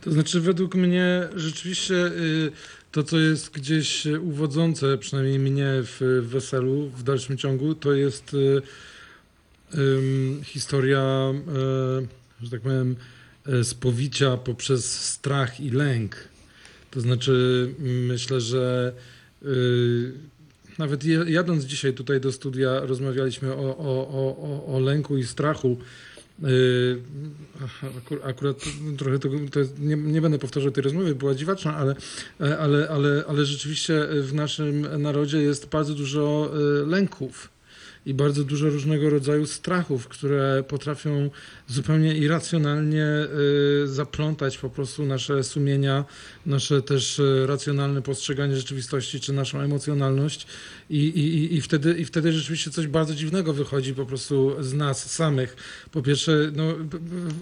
To 0.00 0.12
znaczy, 0.12 0.40
według 0.40 0.74
mnie 0.74 1.28
rzeczywiście 1.34 1.94
y, 1.94 2.52
to, 2.92 3.02
co 3.02 3.18
jest 3.18 3.50
gdzieś 3.50 4.06
uwodzące, 4.06 4.98
przynajmniej 4.98 5.38
mnie 5.38 5.68
w 5.82 6.26
weselu 6.28 6.90
w 6.96 7.02
dalszym 7.02 7.36
ciągu, 7.38 7.74
to 7.74 7.92
jest 7.92 8.34
y, 8.34 8.62
historia, 10.44 11.32
y, 12.42 12.44
że 12.44 12.50
tak 12.50 12.60
powiem, 12.60 12.96
y, 13.48 13.64
spowicia 13.64 14.36
poprzez 14.36 15.00
strach 15.00 15.60
i 15.60 15.70
lęk. 15.70 16.16
To 16.90 17.00
znaczy, 17.00 17.68
myślę, 17.78 18.40
że 18.40 18.92
y, 19.42 20.12
nawet 20.78 21.04
jadąc 21.26 21.64
dzisiaj 21.64 21.92
tutaj 21.92 22.20
do 22.20 22.32
studia, 22.32 22.80
rozmawialiśmy 22.80 23.52
o, 23.52 23.76
o, 23.78 24.08
o, 24.08 24.74
o 24.74 24.80
lęku 24.80 25.18
i 25.18 25.24
strachu. 25.24 25.76
Y, 26.44 26.98
akur- 28.06 28.28
Akurat 28.28 28.56
trochę 28.98 29.18
to 29.50 29.58
jest, 29.58 29.78
nie, 29.78 29.96
nie 29.96 30.20
będę 30.20 30.38
powtarzał 30.38 30.70
tej 30.70 30.82
rozmowy, 30.82 31.14
była 31.14 31.34
dziwaczna, 31.34 31.76
ale, 31.76 31.94
ale, 32.58 32.88
ale, 32.88 33.24
ale 33.28 33.44
rzeczywiście 33.44 34.08
w 34.22 34.34
naszym 34.34 35.02
narodzie 35.02 35.38
jest 35.38 35.68
bardzo 35.68 35.94
dużo 35.94 36.50
y, 36.82 36.86
lęków 36.86 37.48
i 38.06 38.14
bardzo 38.14 38.44
dużo 38.44 38.70
różnego 38.70 39.10
rodzaju 39.10 39.46
strachów, 39.46 40.08
które 40.08 40.64
potrafią 40.68 41.30
zupełnie 41.68 42.16
irracjonalnie 42.16 43.06
y, 43.84 43.88
zaplątać 43.88 44.58
po 44.58 44.70
prostu 44.70 45.06
nasze 45.06 45.44
sumienia, 45.44 46.04
nasze 46.46 46.82
też 46.82 47.18
y, 47.18 47.46
racjonalne 47.46 48.02
postrzeganie 48.02 48.56
rzeczywistości 48.56 49.20
czy 49.20 49.32
naszą 49.32 49.60
emocjonalność 49.60 50.46
i, 50.90 50.96
i, 50.98 51.54
i- 51.56 51.60
wtedy, 51.60 51.94
i 51.98 52.04
wtedy 52.04 52.32
rzeczywiście 52.32 52.70
coś 52.70 52.86
bardzo 52.86 53.14
dziwnego 53.14 53.52
wychodzi 53.52 53.94
po 53.94 54.06
prostu 54.06 54.56
z 54.60 54.72
nas 54.74 55.12
samych. 55.12 55.56
Po 55.90 56.02
pierwsze, 56.02 56.50
no, 56.56 56.74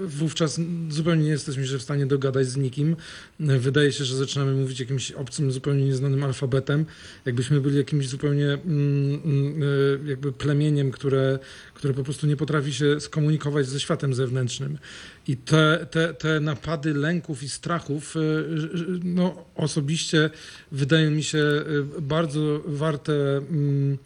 wówczas 0.01 0.61
zupełnie 0.89 1.25
nie 1.25 1.31
jesteśmy 1.31 1.67
się 1.67 1.79
w 1.79 1.83
stanie 1.83 2.07
dogadać 2.07 2.47
z 2.47 2.57
nikim. 2.57 2.97
Wydaje 3.41 3.93
się, 3.93 4.05
że 4.05 4.17
zaczynamy 4.17 4.53
mówić 4.53 4.81
jakimś 4.81 5.13
obcym, 5.13 5.53
zupełnie 5.53 5.85
nieznanym 5.85 6.25
alfabetem, 6.25 6.87
jakbyśmy 7.27 7.61
byli 7.61 7.77
jakimś 7.77 8.09
zupełnie 8.09 8.47
mm, 8.47 9.21
mm, 9.25 9.63
y, 9.63 10.01
jakby 10.07 10.33
plemieniem, 10.51 10.91
które, 10.91 11.39
które 11.75 11.95
po 11.95 12.05
prostu 12.05 12.27
nie 12.27 12.37
potrafi 12.37 12.75
się 12.75 13.01
skomunikować 13.01 13.67
ze 13.67 13.81
światem 13.81 14.15
zewnętrznym. 14.15 14.79
I 15.29 15.37
te, 15.37 15.87
te, 15.91 16.15
te 16.15 16.41
napady 16.41 16.95
lęków 16.95 17.43
i 17.43 17.49
strachów, 17.49 18.17
y, 18.17 18.19
y, 18.19 19.01
no 19.05 19.45
osobiście 19.55 20.31
wydają 20.73 21.11
mi 21.11 21.23
się 21.23 21.39
y, 21.39 22.01
bardzo 22.01 22.63
warte 22.67 23.13
mm, 23.37 23.99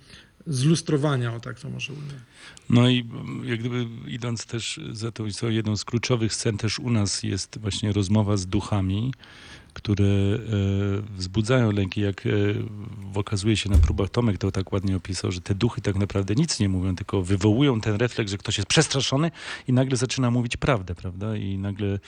zlustrowania, 0.46 1.34
o 1.34 1.40
tak 1.40 1.60
to 1.60 1.70
może 1.70 1.92
ujmę. 1.92 2.14
No 2.70 2.88
i 2.88 3.00
mm, 3.00 3.48
jak 3.48 3.60
gdyby 3.60 3.86
idąc 4.06 4.46
też 4.46 4.80
za 4.92 5.12
tą 5.12 5.24
jedną 5.48 5.76
z 5.76 5.84
kluczowych 5.84 6.34
scen 6.34 6.56
też 6.58 6.78
u 6.78 6.90
nas 6.90 7.22
jest 7.22 7.58
właśnie 7.58 7.92
rozmowa 7.92 8.36
z 8.36 8.46
duchami, 8.46 9.12
które 9.74 10.04
e, 10.04 10.38
wzbudzają 11.16 11.72
lęki. 11.72 12.00
Jak 12.00 12.26
e, 12.26 12.30
okazuje 13.14 13.56
się 13.56 13.70
na 13.70 13.78
próbach, 13.78 14.10
Tomek 14.10 14.38
to 14.38 14.50
tak 14.50 14.72
ładnie 14.72 14.96
opisał, 14.96 15.32
że 15.32 15.40
te 15.40 15.54
duchy 15.54 15.80
tak 15.80 15.96
naprawdę 15.96 16.34
nic 16.34 16.60
nie 16.60 16.68
mówią, 16.68 16.96
tylko 16.96 17.22
wywołują 17.22 17.80
ten 17.80 17.96
refleks, 17.96 18.30
że 18.30 18.38
ktoś 18.38 18.56
jest 18.56 18.68
przestraszony 18.68 19.30
i 19.68 19.72
nagle 19.72 19.96
zaczyna 19.96 20.30
mówić 20.30 20.56
prawdę, 20.56 20.94
prawda? 20.94 21.36
I 21.36 21.58
nagle 21.58 21.98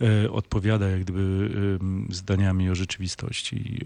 e, 0.00 0.30
odpowiada 0.30 0.88
jak 0.88 1.00
gdyby 1.00 1.50
zdaniami 2.10 2.70
o 2.70 2.74
rzeczywistości. 2.74 3.80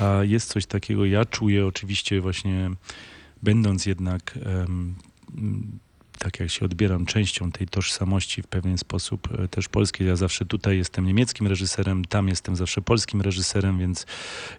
A 0.00 0.24
jest 0.24 0.48
coś 0.48 0.66
takiego, 0.66 1.04
ja 1.04 1.24
czuję 1.24 1.66
oczywiście 1.66 2.20
właśnie 2.20 2.70
będąc 3.42 3.86
jednak 3.86 4.38
tak 6.26 6.40
jak 6.40 6.50
się 6.50 6.64
odbieram 6.64 7.06
częścią 7.06 7.52
tej 7.52 7.68
tożsamości 7.68 8.42
w 8.42 8.46
pewien 8.46 8.78
sposób 8.78 9.28
e, 9.38 9.48
też 9.48 9.68
polskiej. 9.68 10.06
Ja 10.06 10.16
zawsze 10.16 10.44
tutaj 10.44 10.76
jestem 10.76 11.06
niemieckim 11.06 11.46
reżyserem, 11.46 12.04
tam 12.04 12.28
jestem 12.28 12.56
zawsze 12.56 12.82
polskim 12.82 13.20
reżyserem, 13.20 13.78
więc 13.78 14.06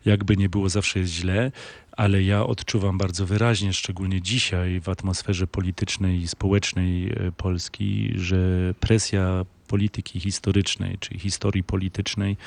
jakby 0.05 0.37
nie 0.37 0.49
było, 0.49 0.69
zawsze 0.69 0.99
jest 0.99 1.11
źle, 1.11 1.51
ale 1.91 2.23
ja 2.23 2.45
odczuwam 2.45 2.97
bardzo 2.97 3.25
wyraźnie, 3.25 3.73
szczególnie 3.73 4.21
dzisiaj 4.21 4.79
w 4.79 4.89
atmosferze 4.89 5.47
politycznej 5.47 6.21
i 6.21 6.27
społecznej 6.27 7.09
e, 7.09 7.31
Polski, 7.31 8.13
że 8.15 8.73
presja 8.79 9.45
polityki 9.67 10.19
historycznej, 10.19 10.97
czy 10.99 11.19
historii 11.19 11.63
politycznej 11.63 12.37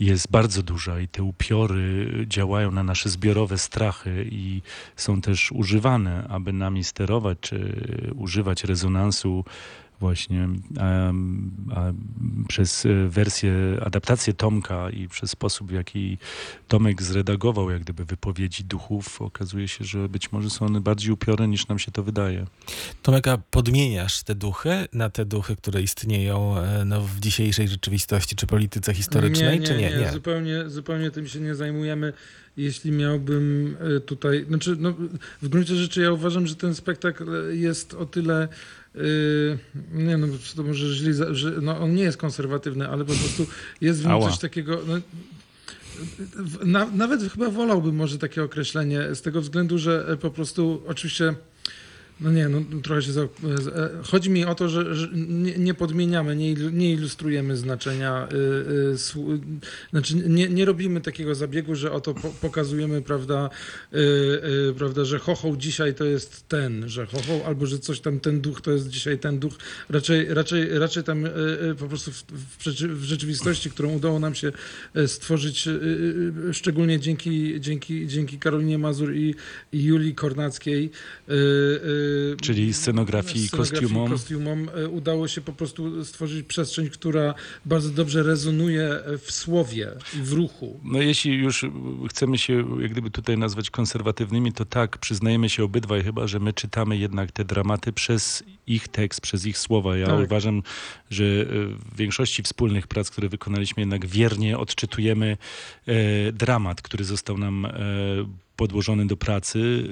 jest 0.00 0.30
bardzo 0.30 0.62
duża 0.62 1.00
i 1.00 1.08
te 1.08 1.22
upiory 1.22 2.08
działają 2.28 2.70
na 2.70 2.82
nasze 2.82 3.08
zbiorowe 3.08 3.58
strachy 3.58 4.28
i 4.30 4.62
są 4.96 5.20
też 5.20 5.52
używane, 5.52 6.26
aby 6.28 6.52
nami 6.52 6.84
sterować, 6.84 7.38
czy 7.40 7.74
używać 8.16 8.64
rezonansu 8.64 9.44
właśnie 10.02 10.48
przez 12.48 12.86
e, 12.86 13.08
wersję, 13.08 13.52
adaptację 13.82 14.34
Tomka 14.34 14.90
i 14.90 15.08
przez 15.08 15.30
sposób, 15.30 15.68
w 15.68 15.72
jaki 15.72 16.18
Tomek 16.68 17.02
zredagował 17.02 17.70
jak 17.70 17.82
gdyby 17.82 18.04
wypowiedzi 18.04 18.64
duchów, 18.64 19.22
okazuje 19.22 19.68
się, 19.68 19.84
że 19.84 20.08
być 20.08 20.32
może 20.32 20.50
są 20.50 20.66
one 20.66 20.80
bardziej 20.80 21.12
upiorne 21.12 21.48
niż 21.48 21.68
nam 21.68 21.78
się 21.78 21.92
to 21.92 22.02
wydaje. 22.02 22.46
Tomek, 23.02 23.28
a 23.28 23.38
podmieniasz 23.38 24.22
te 24.22 24.34
duchy 24.34 24.88
na 24.92 25.10
te 25.10 25.24
duchy, 25.24 25.56
które 25.56 25.82
istnieją 25.82 26.58
e, 26.58 26.84
no, 26.84 27.00
w 27.00 27.20
dzisiejszej 27.20 27.68
rzeczywistości 27.68 28.36
czy 28.36 28.46
polityce 28.46 28.94
historycznej, 28.94 29.60
nie, 29.60 29.66
czy 29.66 29.78
nie? 29.78 29.90
nie, 29.98 30.10
Zupełnie, 30.12 30.70
zupełnie 30.70 31.10
tym 31.10 31.26
się 31.28 31.40
nie 31.40 31.54
zajmujemy. 31.54 32.12
Jeśli 32.56 32.90
miałbym 32.90 33.76
e, 33.96 34.00
tutaj, 34.00 34.44
znaczy, 34.48 34.76
no, 34.78 34.94
w 35.42 35.48
gruncie 35.48 35.76
rzeczy 35.76 36.02
ja 36.02 36.12
uważam, 36.12 36.46
że 36.46 36.56
ten 36.56 36.74
spektakl 36.74 37.24
jest 37.52 37.94
o 37.94 38.06
tyle, 38.06 38.48
nie 39.92 40.16
no, 40.16 40.26
to 40.56 40.62
może 40.62 41.14
że 41.34 41.50
no, 41.62 41.80
on 41.80 41.94
nie 41.94 42.02
jest 42.02 42.18
konserwatywny, 42.18 42.88
ale 42.88 43.04
po 43.04 43.12
prostu 43.14 43.46
jest 43.80 44.00
w 44.00 44.04
nim 44.04 44.12
Ała. 44.12 44.30
coś 44.30 44.38
takiego, 44.38 44.80
no, 44.86 44.94
na, 46.64 46.86
nawet 46.86 47.32
chyba 47.32 47.50
wolałbym 47.50 47.96
może 47.96 48.18
takie 48.18 48.42
określenie, 48.42 49.14
z 49.14 49.22
tego 49.22 49.40
względu, 49.40 49.78
że 49.78 50.06
e, 50.08 50.16
po 50.16 50.30
prostu 50.30 50.82
oczywiście. 50.86 51.34
No 52.22 52.30
nie, 52.30 52.48
no 52.48 52.60
trochę 52.82 53.02
się. 53.02 53.12
Za, 53.12 53.22
e, 53.22 53.28
chodzi 54.10 54.30
mi 54.30 54.44
o 54.44 54.54
to, 54.54 54.68
że, 54.68 54.94
że 54.94 55.08
nie, 55.12 55.58
nie 55.58 55.74
podmieniamy, 55.74 56.36
nie, 56.36 56.54
nie 56.54 56.92
ilustrujemy 56.92 57.56
znaczenia. 57.56 58.28
Y, 58.32 58.36
y, 58.92 58.98
słu- 58.98 59.40
znaczy, 59.90 60.14
nie, 60.16 60.48
nie 60.48 60.64
robimy 60.64 61.00
takiego 61.00 61.34
zabiegu, 61.34 61.74
że 61.74 61.92
oto 61.92 62.14
po, 62.14 62.28
pokazujemy, 62.28 63.02
prawda, 63.02 63.50
y, 63.92 63.98
y, 64.70 64.74
prawda, 64.74 65.04
że 65.04 65.18
chochoł 65.18 65.56
dzisiaj 65.56 65.94
to 65.94 66.04
jest 66.04 66.48
ten, 66.48 66.88
że 66.88 67.06
chochoł, 67.06 67.40
albo 67.46 67.66
że 67.66 67.78
coś 67.78 68.00
tam, 68.00 68.20
ten 68.20 68.40
duch 68.40 68.60
to 68.60 68.70
jest 68.70 68.88
dzisiaj 68.88 69.18
ten 69.18 69.38
duch. 69.38 69.54
Raczej, 69.88 70.34
raczej, 70.34 70.78
raczej 70.78 71.04
tam 71.04 71.24
po 71.78 71.86
prostu 71.88 72.10
w, 72.12 72.24
w, 72.58 73.02
rzeczywistości, 73.04 73.70
którą 73.70 73.92
udało 73.92 74.18
nam 74.18 74.34
się 74.34 74.52
y, 74.96 75.08
stworzyć, 75.08 75.68
szczególnie 76.52 77.00
dzięki, 77.00 77.60
dzięki, 77.60 78.06
dzięki 78.06 78.38
Karolinie 78.38 78.78
Mazur 78.78 79.14
i, 79.14 79.34
i 79.72 79.84
Julii 79.84 80.14
Kornackiej. 80.14 80.90
Czyli 82.40 82.74
scenografii 82.74 83.44
i 83.44 83.48
kostiumom. 83.48 84.10
kostiumom 84.10 84.68
e, 84.74 84.88
udało 84.88 85.28
się 85.28 85.40
po 85.40 85.52
prostu 85.52 86.04
stworzyć 86.04 86.46
przestrzeń, 86.46 86.90
która 86.90 87.34
bardzo 87.64 87.90
dobrze 87.90 88.22
rezonuje 88.22 88.84
e, 88.84 89.18
w 89.18 89.32
słowie 89.32 89.92
i 90.16 90.22
w 90.22 90.32
ruchu. 90.32 90.80
No 90.84 91.02
jeśli 91.02 91.34
już 91.34 91.66
chcemy 92.08 92.38
się 92.38 92.64
jak 92.80 92.90
gdyby 92.92 93.10
tutaj 93.10 93.38
nazwać 93.38 93.70
konserwatywnymi, 93.70 94.52
to 94.52 94.64
tak, 94.64 94.98
przyznajemy 94.98 95.48
się 95.48 95.64
obydwaj 95.64 96.02
chyba, 96.02 96.26
że 96.26 96.40
my 96.40 96.52
czytamy 96.52 96.96
jednak 96.96 97.32
te 97.32 97.44
dramaty 97.44 97.92
przez 97.92 98.44
ich 98.66 98.88
tekst, 98.88 99.20
przez 99.20 99.46
ich 99.46 99.58
słowa. 99.58 99.96
Ja 99.96 100.06
Tak. 100.06 100.24
uważam, 100.24 100.62
że 101.10 101.24
e, 101.24 101.44
w 101.92 101.96
większości 101.96 102.42
wspólnych 102.42 102.86
prac, 102.86 103.10
które 103.10 103.28
wykonaliśmy, 103.28 103.80
jednak 103.80 104.06
wiernie 104.06 104.58
odczytujemy 104.58 105.36
dramat, 106.32 106.82
który 106.82 107.04
został 107.04 107.38
nam 107.38 107.66
podłożony 108.56 109.06
do 109.06 109.16
pracy. 109.16 109.88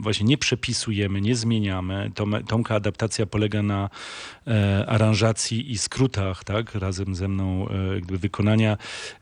Właśnie 0.00 0.26
nie 0.26 0.38
przepisujemy, 0.38 1.20
nie 1.20 1.36
zmieniamy. 1.36 2.10
Tomka 2.46 2.74
adaptacja 2.74 3.26
polega 3.26 3.62
na 3.62 3.90
e, 4.46 4.86
aranżacji 4.86 5.72
i 5.72 5.78
skrótach, 5.78 6.44
tak, 6.44 6.74
razem 6.74 7.14
ze 7.14 7.28
mną 7.28 7.68
e, 7.68 7.94
jakby 7.94 8.18
wykonania 8.18 8.76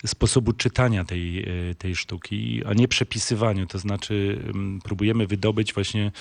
sposobu 0.07 0.53
czytania 0.53 1.05
tej, 1.05 1.39
e, 1.39 1.75
tej 1.75 1.97
sztuki, 1.97 2.63
a 2.67 2.75
nie 2.75 2.89
przepisywaniu. 2.89 3.67
To 3.67 3.79
znaczy 3.79 4.43
próbujemy 4.85 5.27
wydobyć 5.27 5.75
właśnie 5.75 6.13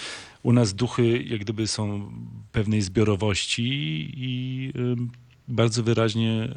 u 0.43 0.53
nas 0.53 0.73
duchy 0.73 1.23
jak 1.23 1.41
gdyby 1.41 1.67
są 1.67 2.11
pewnej 2.51 2.81
zbiorowości 2.81 3.63
i 4.17 4.73
bardzo 5.47 5.83
wyraźnie 5.83 6.49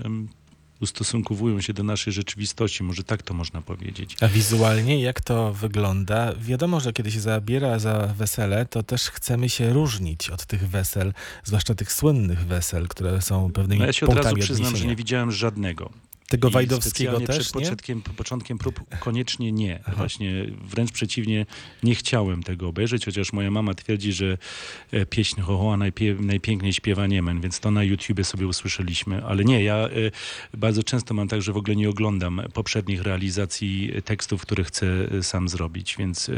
ustosunkowują 0.80 1.60
się 1.60 1.72
do 1.72 1.82
naszej 1.82 2.12
rzeczywistości. 2.12 2.82
Może 2.84 3.04
tak 3.04 3.22
to 3.22 3.34
można 3.34 3.62
powiedzieć. 3.62 4.16
A 4.20 4.28
wizualnie 4.28 5.00
jak 5.00 5.20
to 5.20 5.52
wygląda? 5.52 6.32
Wiadomo, 6.40 6.80
że 6.80 6.92
kiedy 6.92 7.10
się 7.10 7.20
zabiera 7.20 7.78
za 7.78 8.06
wesele, 8.06 8.66
to 8.66 8.82
też 8.82 9.10
chcemy 9.10 9.48
się 9.48 9.72
różnić 9.72 10.30
od 10.30 10.46
tych 10.46 10.68
wesel, 10.68 11.12
zwłaszcza 11.44 11.74
tych 11.74 11.92
słynnych 11.92 12.46
wesel, 12.46 12.88
które 12.88 13.22
są 13.22 13.52
pewnymi 13.52 13.80
No 13.80 13.86
ja 13.86 13.92
się 13.92 14.06
od 14.06 14.12
punktami 14.12 14.40
razu 14.40 14.46
przyznam, 14.54 14.76
że 14.76 14.86
nie 14.86 14.96
widziałem 14.96 15.32
żadnego. 15.32 15.90
Tego 16.28 16.50
Wajdowskiego 16.50 17.20
też, 17.20 17.38
przed 17.38 17.54
nie? 17.54 17.60
początkiem, 17.60 18.02
początkiem 18.02 18.58
prób 18.58 18.80
koniecznie 19.00 19.52
nie. 19.52 19.80
Właśnie 19.96 20.46
wręcz 20.64 20.92
przeciwnie, 20.92 21.46
nie 21.82 21.94
chciałem 21.94 22.42
tego 22.42 22.68
obejrzeć, 22.68 23.04
chociaż 23.04 23.32
moja 23.32 23.50
mama 23.50 23.74
twierdzi, 23.74 24.12
że 24.12 24.38
e, 24.92 25.06
pieśń 25.06 25.40
Hohoa 25.40 25.76
najpie, 25.76 26.16
najpiękniej 26.20 26.72
śpiewa 26.72 27.06
Niemen, 27.06 27.40
więc 27.40 27.60
to 27.60 27.70
na 27.70 27.84
YouTubie 27.84 28.24
sobie 28.24 28.46
usłyszeliśmy. 28.46 29.24
Ale 29.24 29.44
nie, 29.44 29.64
ja 29.64 29.76
e, 29.76 29.88
bardzo 30.54 30.82
często 30.82 31.14
mam 31.14 31.28
tak, 31.28 31.42
że 31.42 31.52
w 31.52 31.56
ogóle 31.56 31.76
nie 31.76 31.90
oglądam 31.90 32.42
poprzednich 32.54 33.02
realizacji 33.02 33.92
tekstów, 34.04 34.42
które 34.42 34.64
chcę 34.64 34.86
e, 34.86 35.22
sam 35.22 35.48
zrobić, 35.48 35.96
więc 35.98 36.30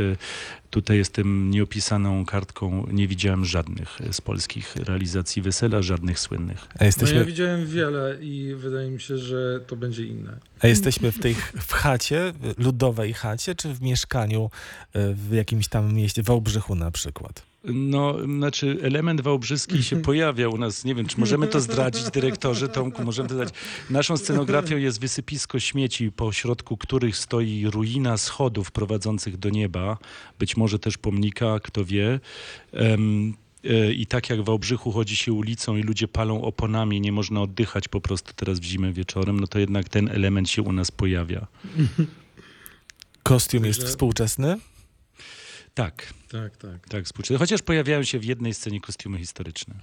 tutaj 0.71 0.97
jestem 0.97 1.51
nieopisaną 1.51 2.25
kartką. 2.25 2.87
Nie 2.93 3.09
widziałem 3.09 3.45
żadnych 3.45 3.99
z 4.11 4.21
polskich 4.21 4.77
realizacji 4.77 5.43
wesela, 5.43 5.83
żadnych 5.83 6.19
słynnych. 6.19 6.69
A 6.79 6.85
jesteśmy, 6.85 7.15
No 7.15 7.21
ja 7.21 7.27
widziałem 7.27 7.67
wiele 7.67 8.19
i 8.21 8.55
wydaje 8.57 8.91
mi 8.91 9.01
się, 9.01 9.19
że 9.19 9.61
to 9.67 9.77
będzie 9.79 10.05
inne. 10.05 10.39
a 10.61 10.67
jesteśmy 10.67 11.13
w 11.13 11.19
tej 11.19 11.35
w 11.61 11.73
chacie, 11.73 12.33
w 12.41 12.65
ludowej 12.65 13.15
chacie, 13.15 13.55
czy 13.55 13.75
w 13.75 13.83
mieszkaniu 13.83 14.51
e, 14.93 15.15
w 15.15 15.33
jakimś 15.33 15.69
tam 15.69 15.95
mieście, 15.95 16.23
w 16.23 16.27
Wałbrzychu 16.27 16.75
na 16.75 16.91
przykład? 16.91 17.49
No, 17.65 18.17
znaczy 18.25 18.79
element 18.83 19.21
wałbrzyski 19.21 19.83
się 19.83 20.03
pojawia 20.11 20.49
u 20.49 20.59
nas. 20.59 20.85
Nie 20.85 20.95
wiem, 20.95 21.07
czy 21.07 21.21
możemy 21.21 21.47
to 21.47 21.61
zdradzić, 21.61 22.11
dyrektorze 22.11 22.69
Tomku, 22.69 23.05
możemy 23.05 23.29
to 23.29 23.35
zdradzić. 23.35 23.55
Naszą 23.91 24.17
scenografią 24.17 24.77
jest 24.77 25.01
wysypisko 25.01 25.61
śmieci, 25.61 26.13
po 26.13 26.33
środku 26.33 26.77
których 26.77 27.17
stoi 27.17 27.67
ruina 27.67 28.17
schodów 28.17 28.71
prowadzących 28.71 29.37
do 29.37 29.51
nieba, 29.51 29.99
być 30.39 30.57
może 30.57 30.79
też 30.79 30.99
pomnika, 30.99 31.61
kto 31.63 31.85
wie. 31.85 32.21
E, 32.75 32.97
I 33.95 34.07
tak 34.07 34.31
jak 34.31 34.41
w 34.43 34.45
Wałbrzychu 34.45 34.93
chodzi 34.93 35.17
się 35.17 35.33
ulicą 35.33 35.77
i 35.77 35.83
ludzie 35.83 36.09
palą 36.09 36.43
oponami, 36.43 37.01
nie 37.01 37.13
można 37.13 37.43
oddychać 37.43 37.89
po 37.89 38.01
prostu 38.01 38.33
teraz 38.37 38.59
w 38.61 38.65
zimę 38.65 38.93
wieczorem, 38.93 39.41
no 39.41 39.47
to 39.47 39.59
jednak 39.59 39.89
ten 39.89 40.09
element 40.09 40.51
się 40.51 40.63
u 40.63 40.73
nas 40.73 40.91
pojawia. 40.91 41.47
Kostium 43.23 43.65
jest 43.65 43.79
Także- 43.79 43.91
współczesny? 43.93 44.57
Tak, 45.75 46.13
Tak, 46.33 46.57
tak. 46.57 46.89
tak, 46.89 47.05
współcześnie. 47.05 47.39
Chociaż 47.39 47.63
pojawiają 47.63 48.05
się 48.05 48.19
w 48.19 48.25
jednej 48.25 48.55
scenie 48.55 48.81
kostiumy 48.81 49.19
historyczne. 49.19 49.75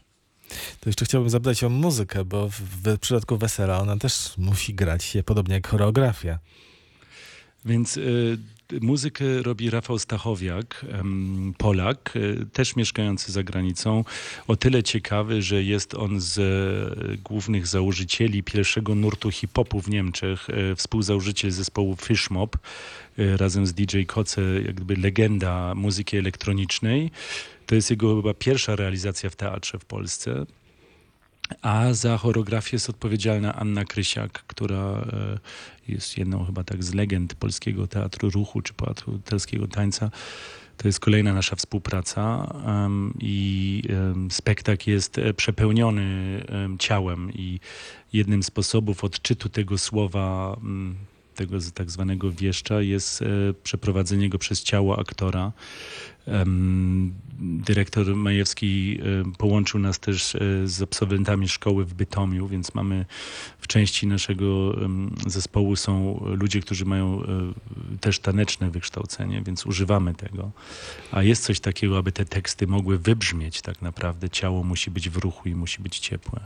To 0.80 0.90
jeszcze 0.90 1.06
chciałbym 1.06 1.30
zapytać 1.30 1.64
o 1.64 1.70
muzykę, 1.70 2.26
bo 2.26 2.50
w, 2.50 2.54
w 2.60 2.98
przypadku 3.00 3.38
wesela 3.38 3.80
ona 3.80 3.98
też 3.98 4.34
musi 4.38 4.74
grać 4.74 5.04
się 5.04 5.24
podobnie 5.24 5.54
jak 5.56 5.68
choreografia. 5.68 6.40
Więc 7.66 7.98
y, 7.98 8.38
muzykę 8.82 9.42
robi 9.42 9.70
Rafał 9.70 10.00
Stachowiak, 10.00 10.86
Polak, 11.58 12.14
y, 12.16 12.46
też 12.54 12.76
mieszkający 12.76 13.32
za 13.32 13.44
granicą. 13.44 14.04
O 14.48 14.56
tyle 14.56 14.84
ciekawy, 14.84 15.42
że 15.42 15.64
jest 15.64 15.94
on 15.94 16.20
z 16.20 16.38
e, 16.38 17.18
głównych 17.18 17.68
założycieli 17.68 18.44
pierwszego 18.44 18.96
nurtu 18.96 19.32
hip-hopu 19.32 19.82
w 19.82 19.90
Niemczech, 19.90 20.50
e, 20.50 20.76
współzałożyciel 20.76 21.52
zespołu 21.52 21.96
Fishmob, 21.96 22.58
e, 23.18 23.38
razem 23.38 23.68
z 23.68 23.74
DJ 23.74 24.04
Koce, 24.04 24.42
jakby 24.66 24.96
legenda 24.96 25.76
muzyki 25.76 26.18
elektronicznej. 26.18 27.12
To 27.66 27.76
jest 27.76 27.90
jego 27.90 28.16
chyba 28.16 28.34
pierwsza 28.34 28.76
realizacja 28.76 29.30
w 29.30 29.36
teatrze 29.36 29.80
w 29.80 29.86
Polsce. 29.86 30.46
A 31.62 31.94
za 31.94 32.18
choreografię 32.18 32.76
jest 32.76 32.90
odpowiedzialna 32.90 33.56
Anna 33.56 33.86
Krysiak, 33.86 34.44
która 34.48 34.76
e, 34.78 35.40
jest 35.88 36.18
jedną 36.18 36.46
chyba 36.46 36.64
tak 36.64 36.84
z 36.84 36.94
legend 36.94 37.34
polskiego 37.34 37.88
teatru 37.88 38.30
ruchu 38.30 38.62
czy 38.62 38.74
teatralskiego 38.74 39.68
tańca. 39.68 40.12
To 40.78 40.88
jest 40.88 41.00
kolejna 41.00 41.34
nasza 41.34 41.56
współpraca 41.56 42.54
em, 42.66 43.14
i 43.20 43.84
em, 43.90 44.32
spektakl 44.32 44.90
jest 44.90 45.18
e, 45.18 45.34
przepełniony 45.34 46.44
em, 46.48 46.78
ciałem 46.78 47.34
i 47.34 47.60
jednym 48.14 48.44
z 48.44 48.46
sposobów 48.46 49.04
odczytu 49.04 49.50
tego 49.50 49.78
słowa, 49.78 50.58
tego 51.36 51.58
tak 51.74 51.92
zwanego 51.92 52.32
wieszcza 52.32 52.82
jest 52.82 53.22
e, 53.22 53.26
przeprowadzenie 53.64 54.30
go 54.30 54.38
przez 54.38 54.64
ciało 54.64 55.00
aktora. 55.00 55.52
Dyrektor 57.40 58.16
Majewski 58.16 59.00
połączył 59.38 59.80
nas 59.80 60.00
też 60.00 60.36
e, 60.36 60.40
z 60.66 60.82
absolwentami 60.82 61.50
szkoły 61.50 61.86
w 61.86 61.94
Bytomiu, 61.94 62.48
więc 62.48 62.74
mamy 62.74 63.06
w 63.60 63.68
części 63.68 64.08
naszego 64.08 64.76
zespołu 65.28 65.76
są 65.76 66.24
ludzie, 66.26 66.62
którzy 66.62 66.86
mają 66.86 67.24
e, 67.24 67.26
też 68.00 68.20
taneczne 68.20 68.72
wykształcenie, 68.72 69.42
więc 69.42 69.66
używamy 69.66 70.14
tego. 70.14 70.52
A 71.12 71.24
jest 71.24 71.44
coś 71.44 71.60
takiego, 71.60 71.98
aby 71.98 72.12
te 72.12 72.26
teksty 72.26 72.68
mogły 72.68 72.98
wybrzmieć 72.98 73.62
tak 73.62 73.82
naprawdę. 73.82 74.30
Ciało 74.30 74.64
musi 74.64 74.92
być 74.92 75.10
w 75.10 75.18
ruchu 75.18 75.50
i 75.50 75.56
musi 75.56 75.82
być 75.82 76.00
ciepłe. 76.00 76.40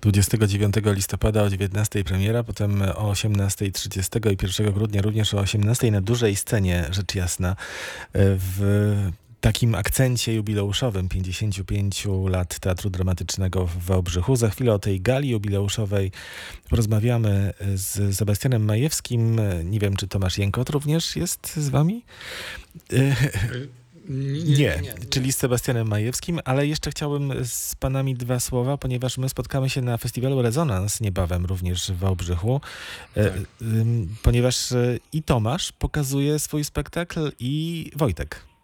29 0.00 0.74
listopada 0.84 1.42
o 1.42 1.50
19 1.50 2.04
premiera, 2.04 2.42
potem 2.42 2.82
o 2.82 3.12
18.30 3.12 4.32
i 4.32 4.62
1 4.62 4.72
grudnia 4.72 5.02
również 5.02 5.34
o 5.34 5.38
18 5.38 5.90
na 5.90 6.00
dużej 6.00 6.36
scenie, 6.36 6.86
rzecz 6.90 7.14
jasna, 7.14 7.50
e, 7.50 7.56
w 8.12 9.12
takim 9.46 9.74
akcencie 9.74 10.34
jubileuszowym 10.34 11.08
55 11.08 12.06
lat 12.28 12.58
Teatru 12.58 12.90
Dramatycznego 12.90 13.66
w 13.66 13.78
Wałbrzychu. 13.78 14.36
Za 14.36 14.50
chwilę 14.50 14.74
o 14.74 14.78
tej 14.78 15.00
gali 15.00 15.28
jubileuszowej 15.28 16.12
porozmawiamy 16.70 17.52
z 17.74 18.16
Sebastianem 18.16 18.64
Majewskim. 18.64 19.40
Nie 19.64 19.78
wiem, 19.78 19.96
czy 19.96 20.08
Tomasz 20.08 20.38
Jękot 20.38 20.70
również 20.70 21.16
jest 21.16 21.56
z 21.56 21.68
wami? 21.68 22.04
Nie, 24.58 24.82
czyli 25.10 25.32
z 25.32 25.36
Sebastianem 25.36 25.88
Majewskim, 25.88 26.40
ale 26.44 26.66
jeszcze 26.66 26.90
chciałbym 26.90 27.32
z 27.44 27.74
panami 27.74 28.14
dwa 28.14 28.40
słowa, 28.40 28.76
ponieważ 28.76 29.18
my 29.18 29.28
spotkamy 29.28 29.70
się 29.70 29.82
na 29.82 29.96
festiwalu 29.98 30.42
Rezonans 30.42 31.00
niebawem 31.00 31.46
również 31.46 31.90
w 31.90 31.98
Wałbrzychu, 31.98 32.60
e, 33.16 33.32
ym, 33.62 34.16
ponieważ 34.22 34.72
e, 34.72 34.98
i 35.12 35.22
Tomasz 35.22 35.72
pokazuje 35.72 36.38
swój 36.38 36.64
spektakl 36.64 37.32
i 37.38 37.90
Wojtek. 37.96 38.55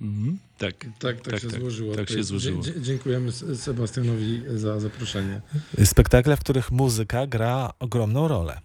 Mhm. 0.00 0.38
Tak, 0.58 0.74
Tak, 0.98 1.20
tak, 1.20 1.40
się 1.40 1.50
złożyło. 1.50 1.94
Tak 1.94 2.08
się 2.08 2.24
złożyło. 2.24 2.62
dzie- 2.62 2.80
Dziękujemy 2.80 3.32
Sebastianowi 3.32 4.42
za 4.54 4.80
zaproszenie. 4.80 5.40
Spektakle, 5.84 6.36
w 6.36 6.40
których 6.40 6.70
muzyka 6.70 7.26
gra 7.26 7.72
ogromną 7.78 8.28
rolę. 8.28 8.60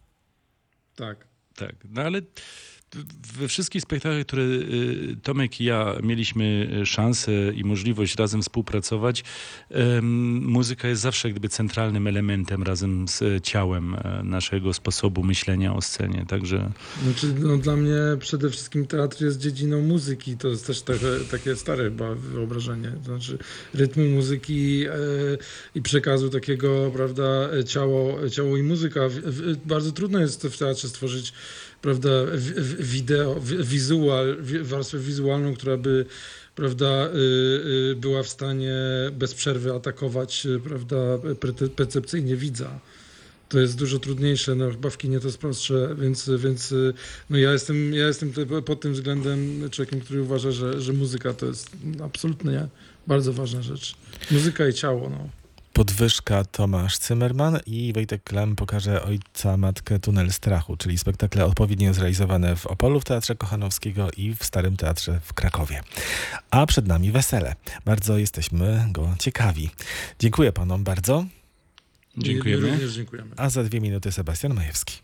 Tak. 0.96 1.28
Tak, 1.56 1.76
no 1.90 2.02
ale 2.02 2.22
we 3.40 3.48
wszystkich 3.48 3.82
spektaklach, 3.82 4.26
które 4.26 4.44
y, 4.44 5.18
Tomek 5.24 5.62
i 5.62 5.64
ja 5.64 5.96
mieliśmy 6.04 6.70
y, 6.82 6.86
szansę 6.86 7.32
i 7.56 7.64
możliwość 7.64 8.16
razem 8.16 8.42
współpracować, 8.42 9.24
muzyka 10.42 10.88
jest 10.88 11.02
zawsze 11.02 11.30
gdyby 11.30 11.50
centralnym 11.50 12.08
elementem 12.08 12.64
razem 12.64 13.08
z 13.08 13.44
ciałem 13.44 13.96
e, 13.96 14.22
naszego 14.24 14.74
sposobu 14.74 15.24
myślenia 15.24 15.76
o 15.76 15.82
scenie. 15.82 16.26
Także 16.28 16.72
Znaczy, 17.04 17.34
no, 17.40 17.58
dla 17.58 17.76
mnie 17.76 17.98
przede 18.20 18.50
wszystkim 18.50 18.88
teatr 18.88 19.24
jest 19.24 19.40
dziedziną 19.40 19.82
muzyki. 19.82 20.38
To 20.38 20.48
jest 20.48 20.68
też 20.68 20.82
takie, 20.82 21.08
takie 21.32 21.56
stare 21.56 21.84
chyba 21.84 22.16
wyobrażenie. 22.16 22.92
To 22.92 23.06
znaczy 23.06 23.38
rytmu 23.74 24.04
muzyki 24.04 24.86
e, 24.86 24.92
i 25.76 25.82
przekazu 25.82 26.30
takiego, 26.30 26.92
prawda, 26.94 27.50
ciało, 27.66 28.30
ciało 28.30 28.58
i 28.58 28.64
muzyka. 28.64 29.02
Bardzo 29.66 29.92
trudno 29.92 30.20
jest 30.20 30.48
w 30.48 30.58
teatrze 30.58 30.90
stworzyć, 30.90 31.34
prawda, 31.82 32.10
wideo, 32.80 33.40
wizual, 33.60 34.38
wi- 34.42 34.64
warstwę 34.64 34.98
wizualną, 35.00 35.54
która 35.56 35.78
by 35.78 36.06
prawda, 36.56 37.08
y, 37.08 37.12
y, 37.92 37.96
była 37.96 38.24
w 38.24 38.28
stanie 38.30 38.74
bez 39.14 39.34
przerwy 39.34 39.74
atakować, 39.74 40.46
y, 40.46 40.60
prawda, 40.60 40.96
percepcyjnie 41.76 42.36
widza. 42.36 42.80
To 43.50 43.60
jest 43.60 43.78
dużo 43.78 44.00
trudniejsze, 44.00 44.56
no 44.56 44.72
chyba 44.72 44.90
w 44.90 44.98
kinie 44.98 45.20
to 45.20 45.28
jest 45.28 45.38
prostsze, 45.38 45.96
więc, 46.00 46.30
więc 46.38 46.74
no 47.30 47.38
ja 47.38 47.54
jestem, 47.54 47.94
ja 47.94 48.08
jestem 48.08 48.34
te- 48.34 48.62
pod 48.62 48.82
tym 48.82 48.94
względem 48.94 49.70
człowiekiem, 49.72 50.02
który 50.02 50.22
uważa, 50.22 50.52
że, 50.52 50.82
że 50.82 50.94
muzyka 50.94 51.34
to 51.34 51.46
jest 51.46 51.70
absolutnie 52.04 52.68
bardzo 53.08 53.34
ważna 53.34 53.62
rzecz. 53.62 53.96
Muzyka 54.32 54.68
i 54.68 54.74
ciało, 54.74 55.10
no. 55.10 55.30
Podwyżka 55.76 56.44
Tomasz 56.44 57.00
Zimmerman 57.00 57.60
i 57.66 57.94
Wojtek 57.94 58.24
Klam 58.24 58.56
pokaże 58.56 59.04
Ojca 59.04 59.58
Matkę 59.58 60.00
Tunel 60.00 60.32
Strachu, 60.32 60.78
czyli 60.78 60.98
spektakle 60.98 61.46
odpowiednio 61.46 61.94
zrealizowane 61.94 62.56
w 62.56 62.68
Opolu 62.68 63.00
w 63.00 63.04
Teatrze 63.04 63.36
Kochanowskiego 63.36 64.08
i 64.18 64.36
w 64.36 64.44
Starym 64.44 64.78
Teatrze 64.78 65.20
w 65.24 65.34
Krakowie. 65.34 65.82
A 66.52 66.66
przed 66.66 66.88
nami 66.88 67.12
wesele. 67.12 67.56
Bardzo 67.86 68.18
jesteśmy 68.18 68.88
go 68.92 69.16
ciekawi. 69.20 69.70
Dziękuję 70.20 70.52
panom 70.52 70.84
bardzo. 70.84 71.26
Dziękujemy. 72.18 72.72
Również 72.72 72.94
dziękujemy. 72.94 73.32
A 73.38 73.50
za 73.50 73.64
dwie 73.64 73.82
minuty 73.82 74.12
Sebastian 74.12 74.54
Majewski. 74.54 74.96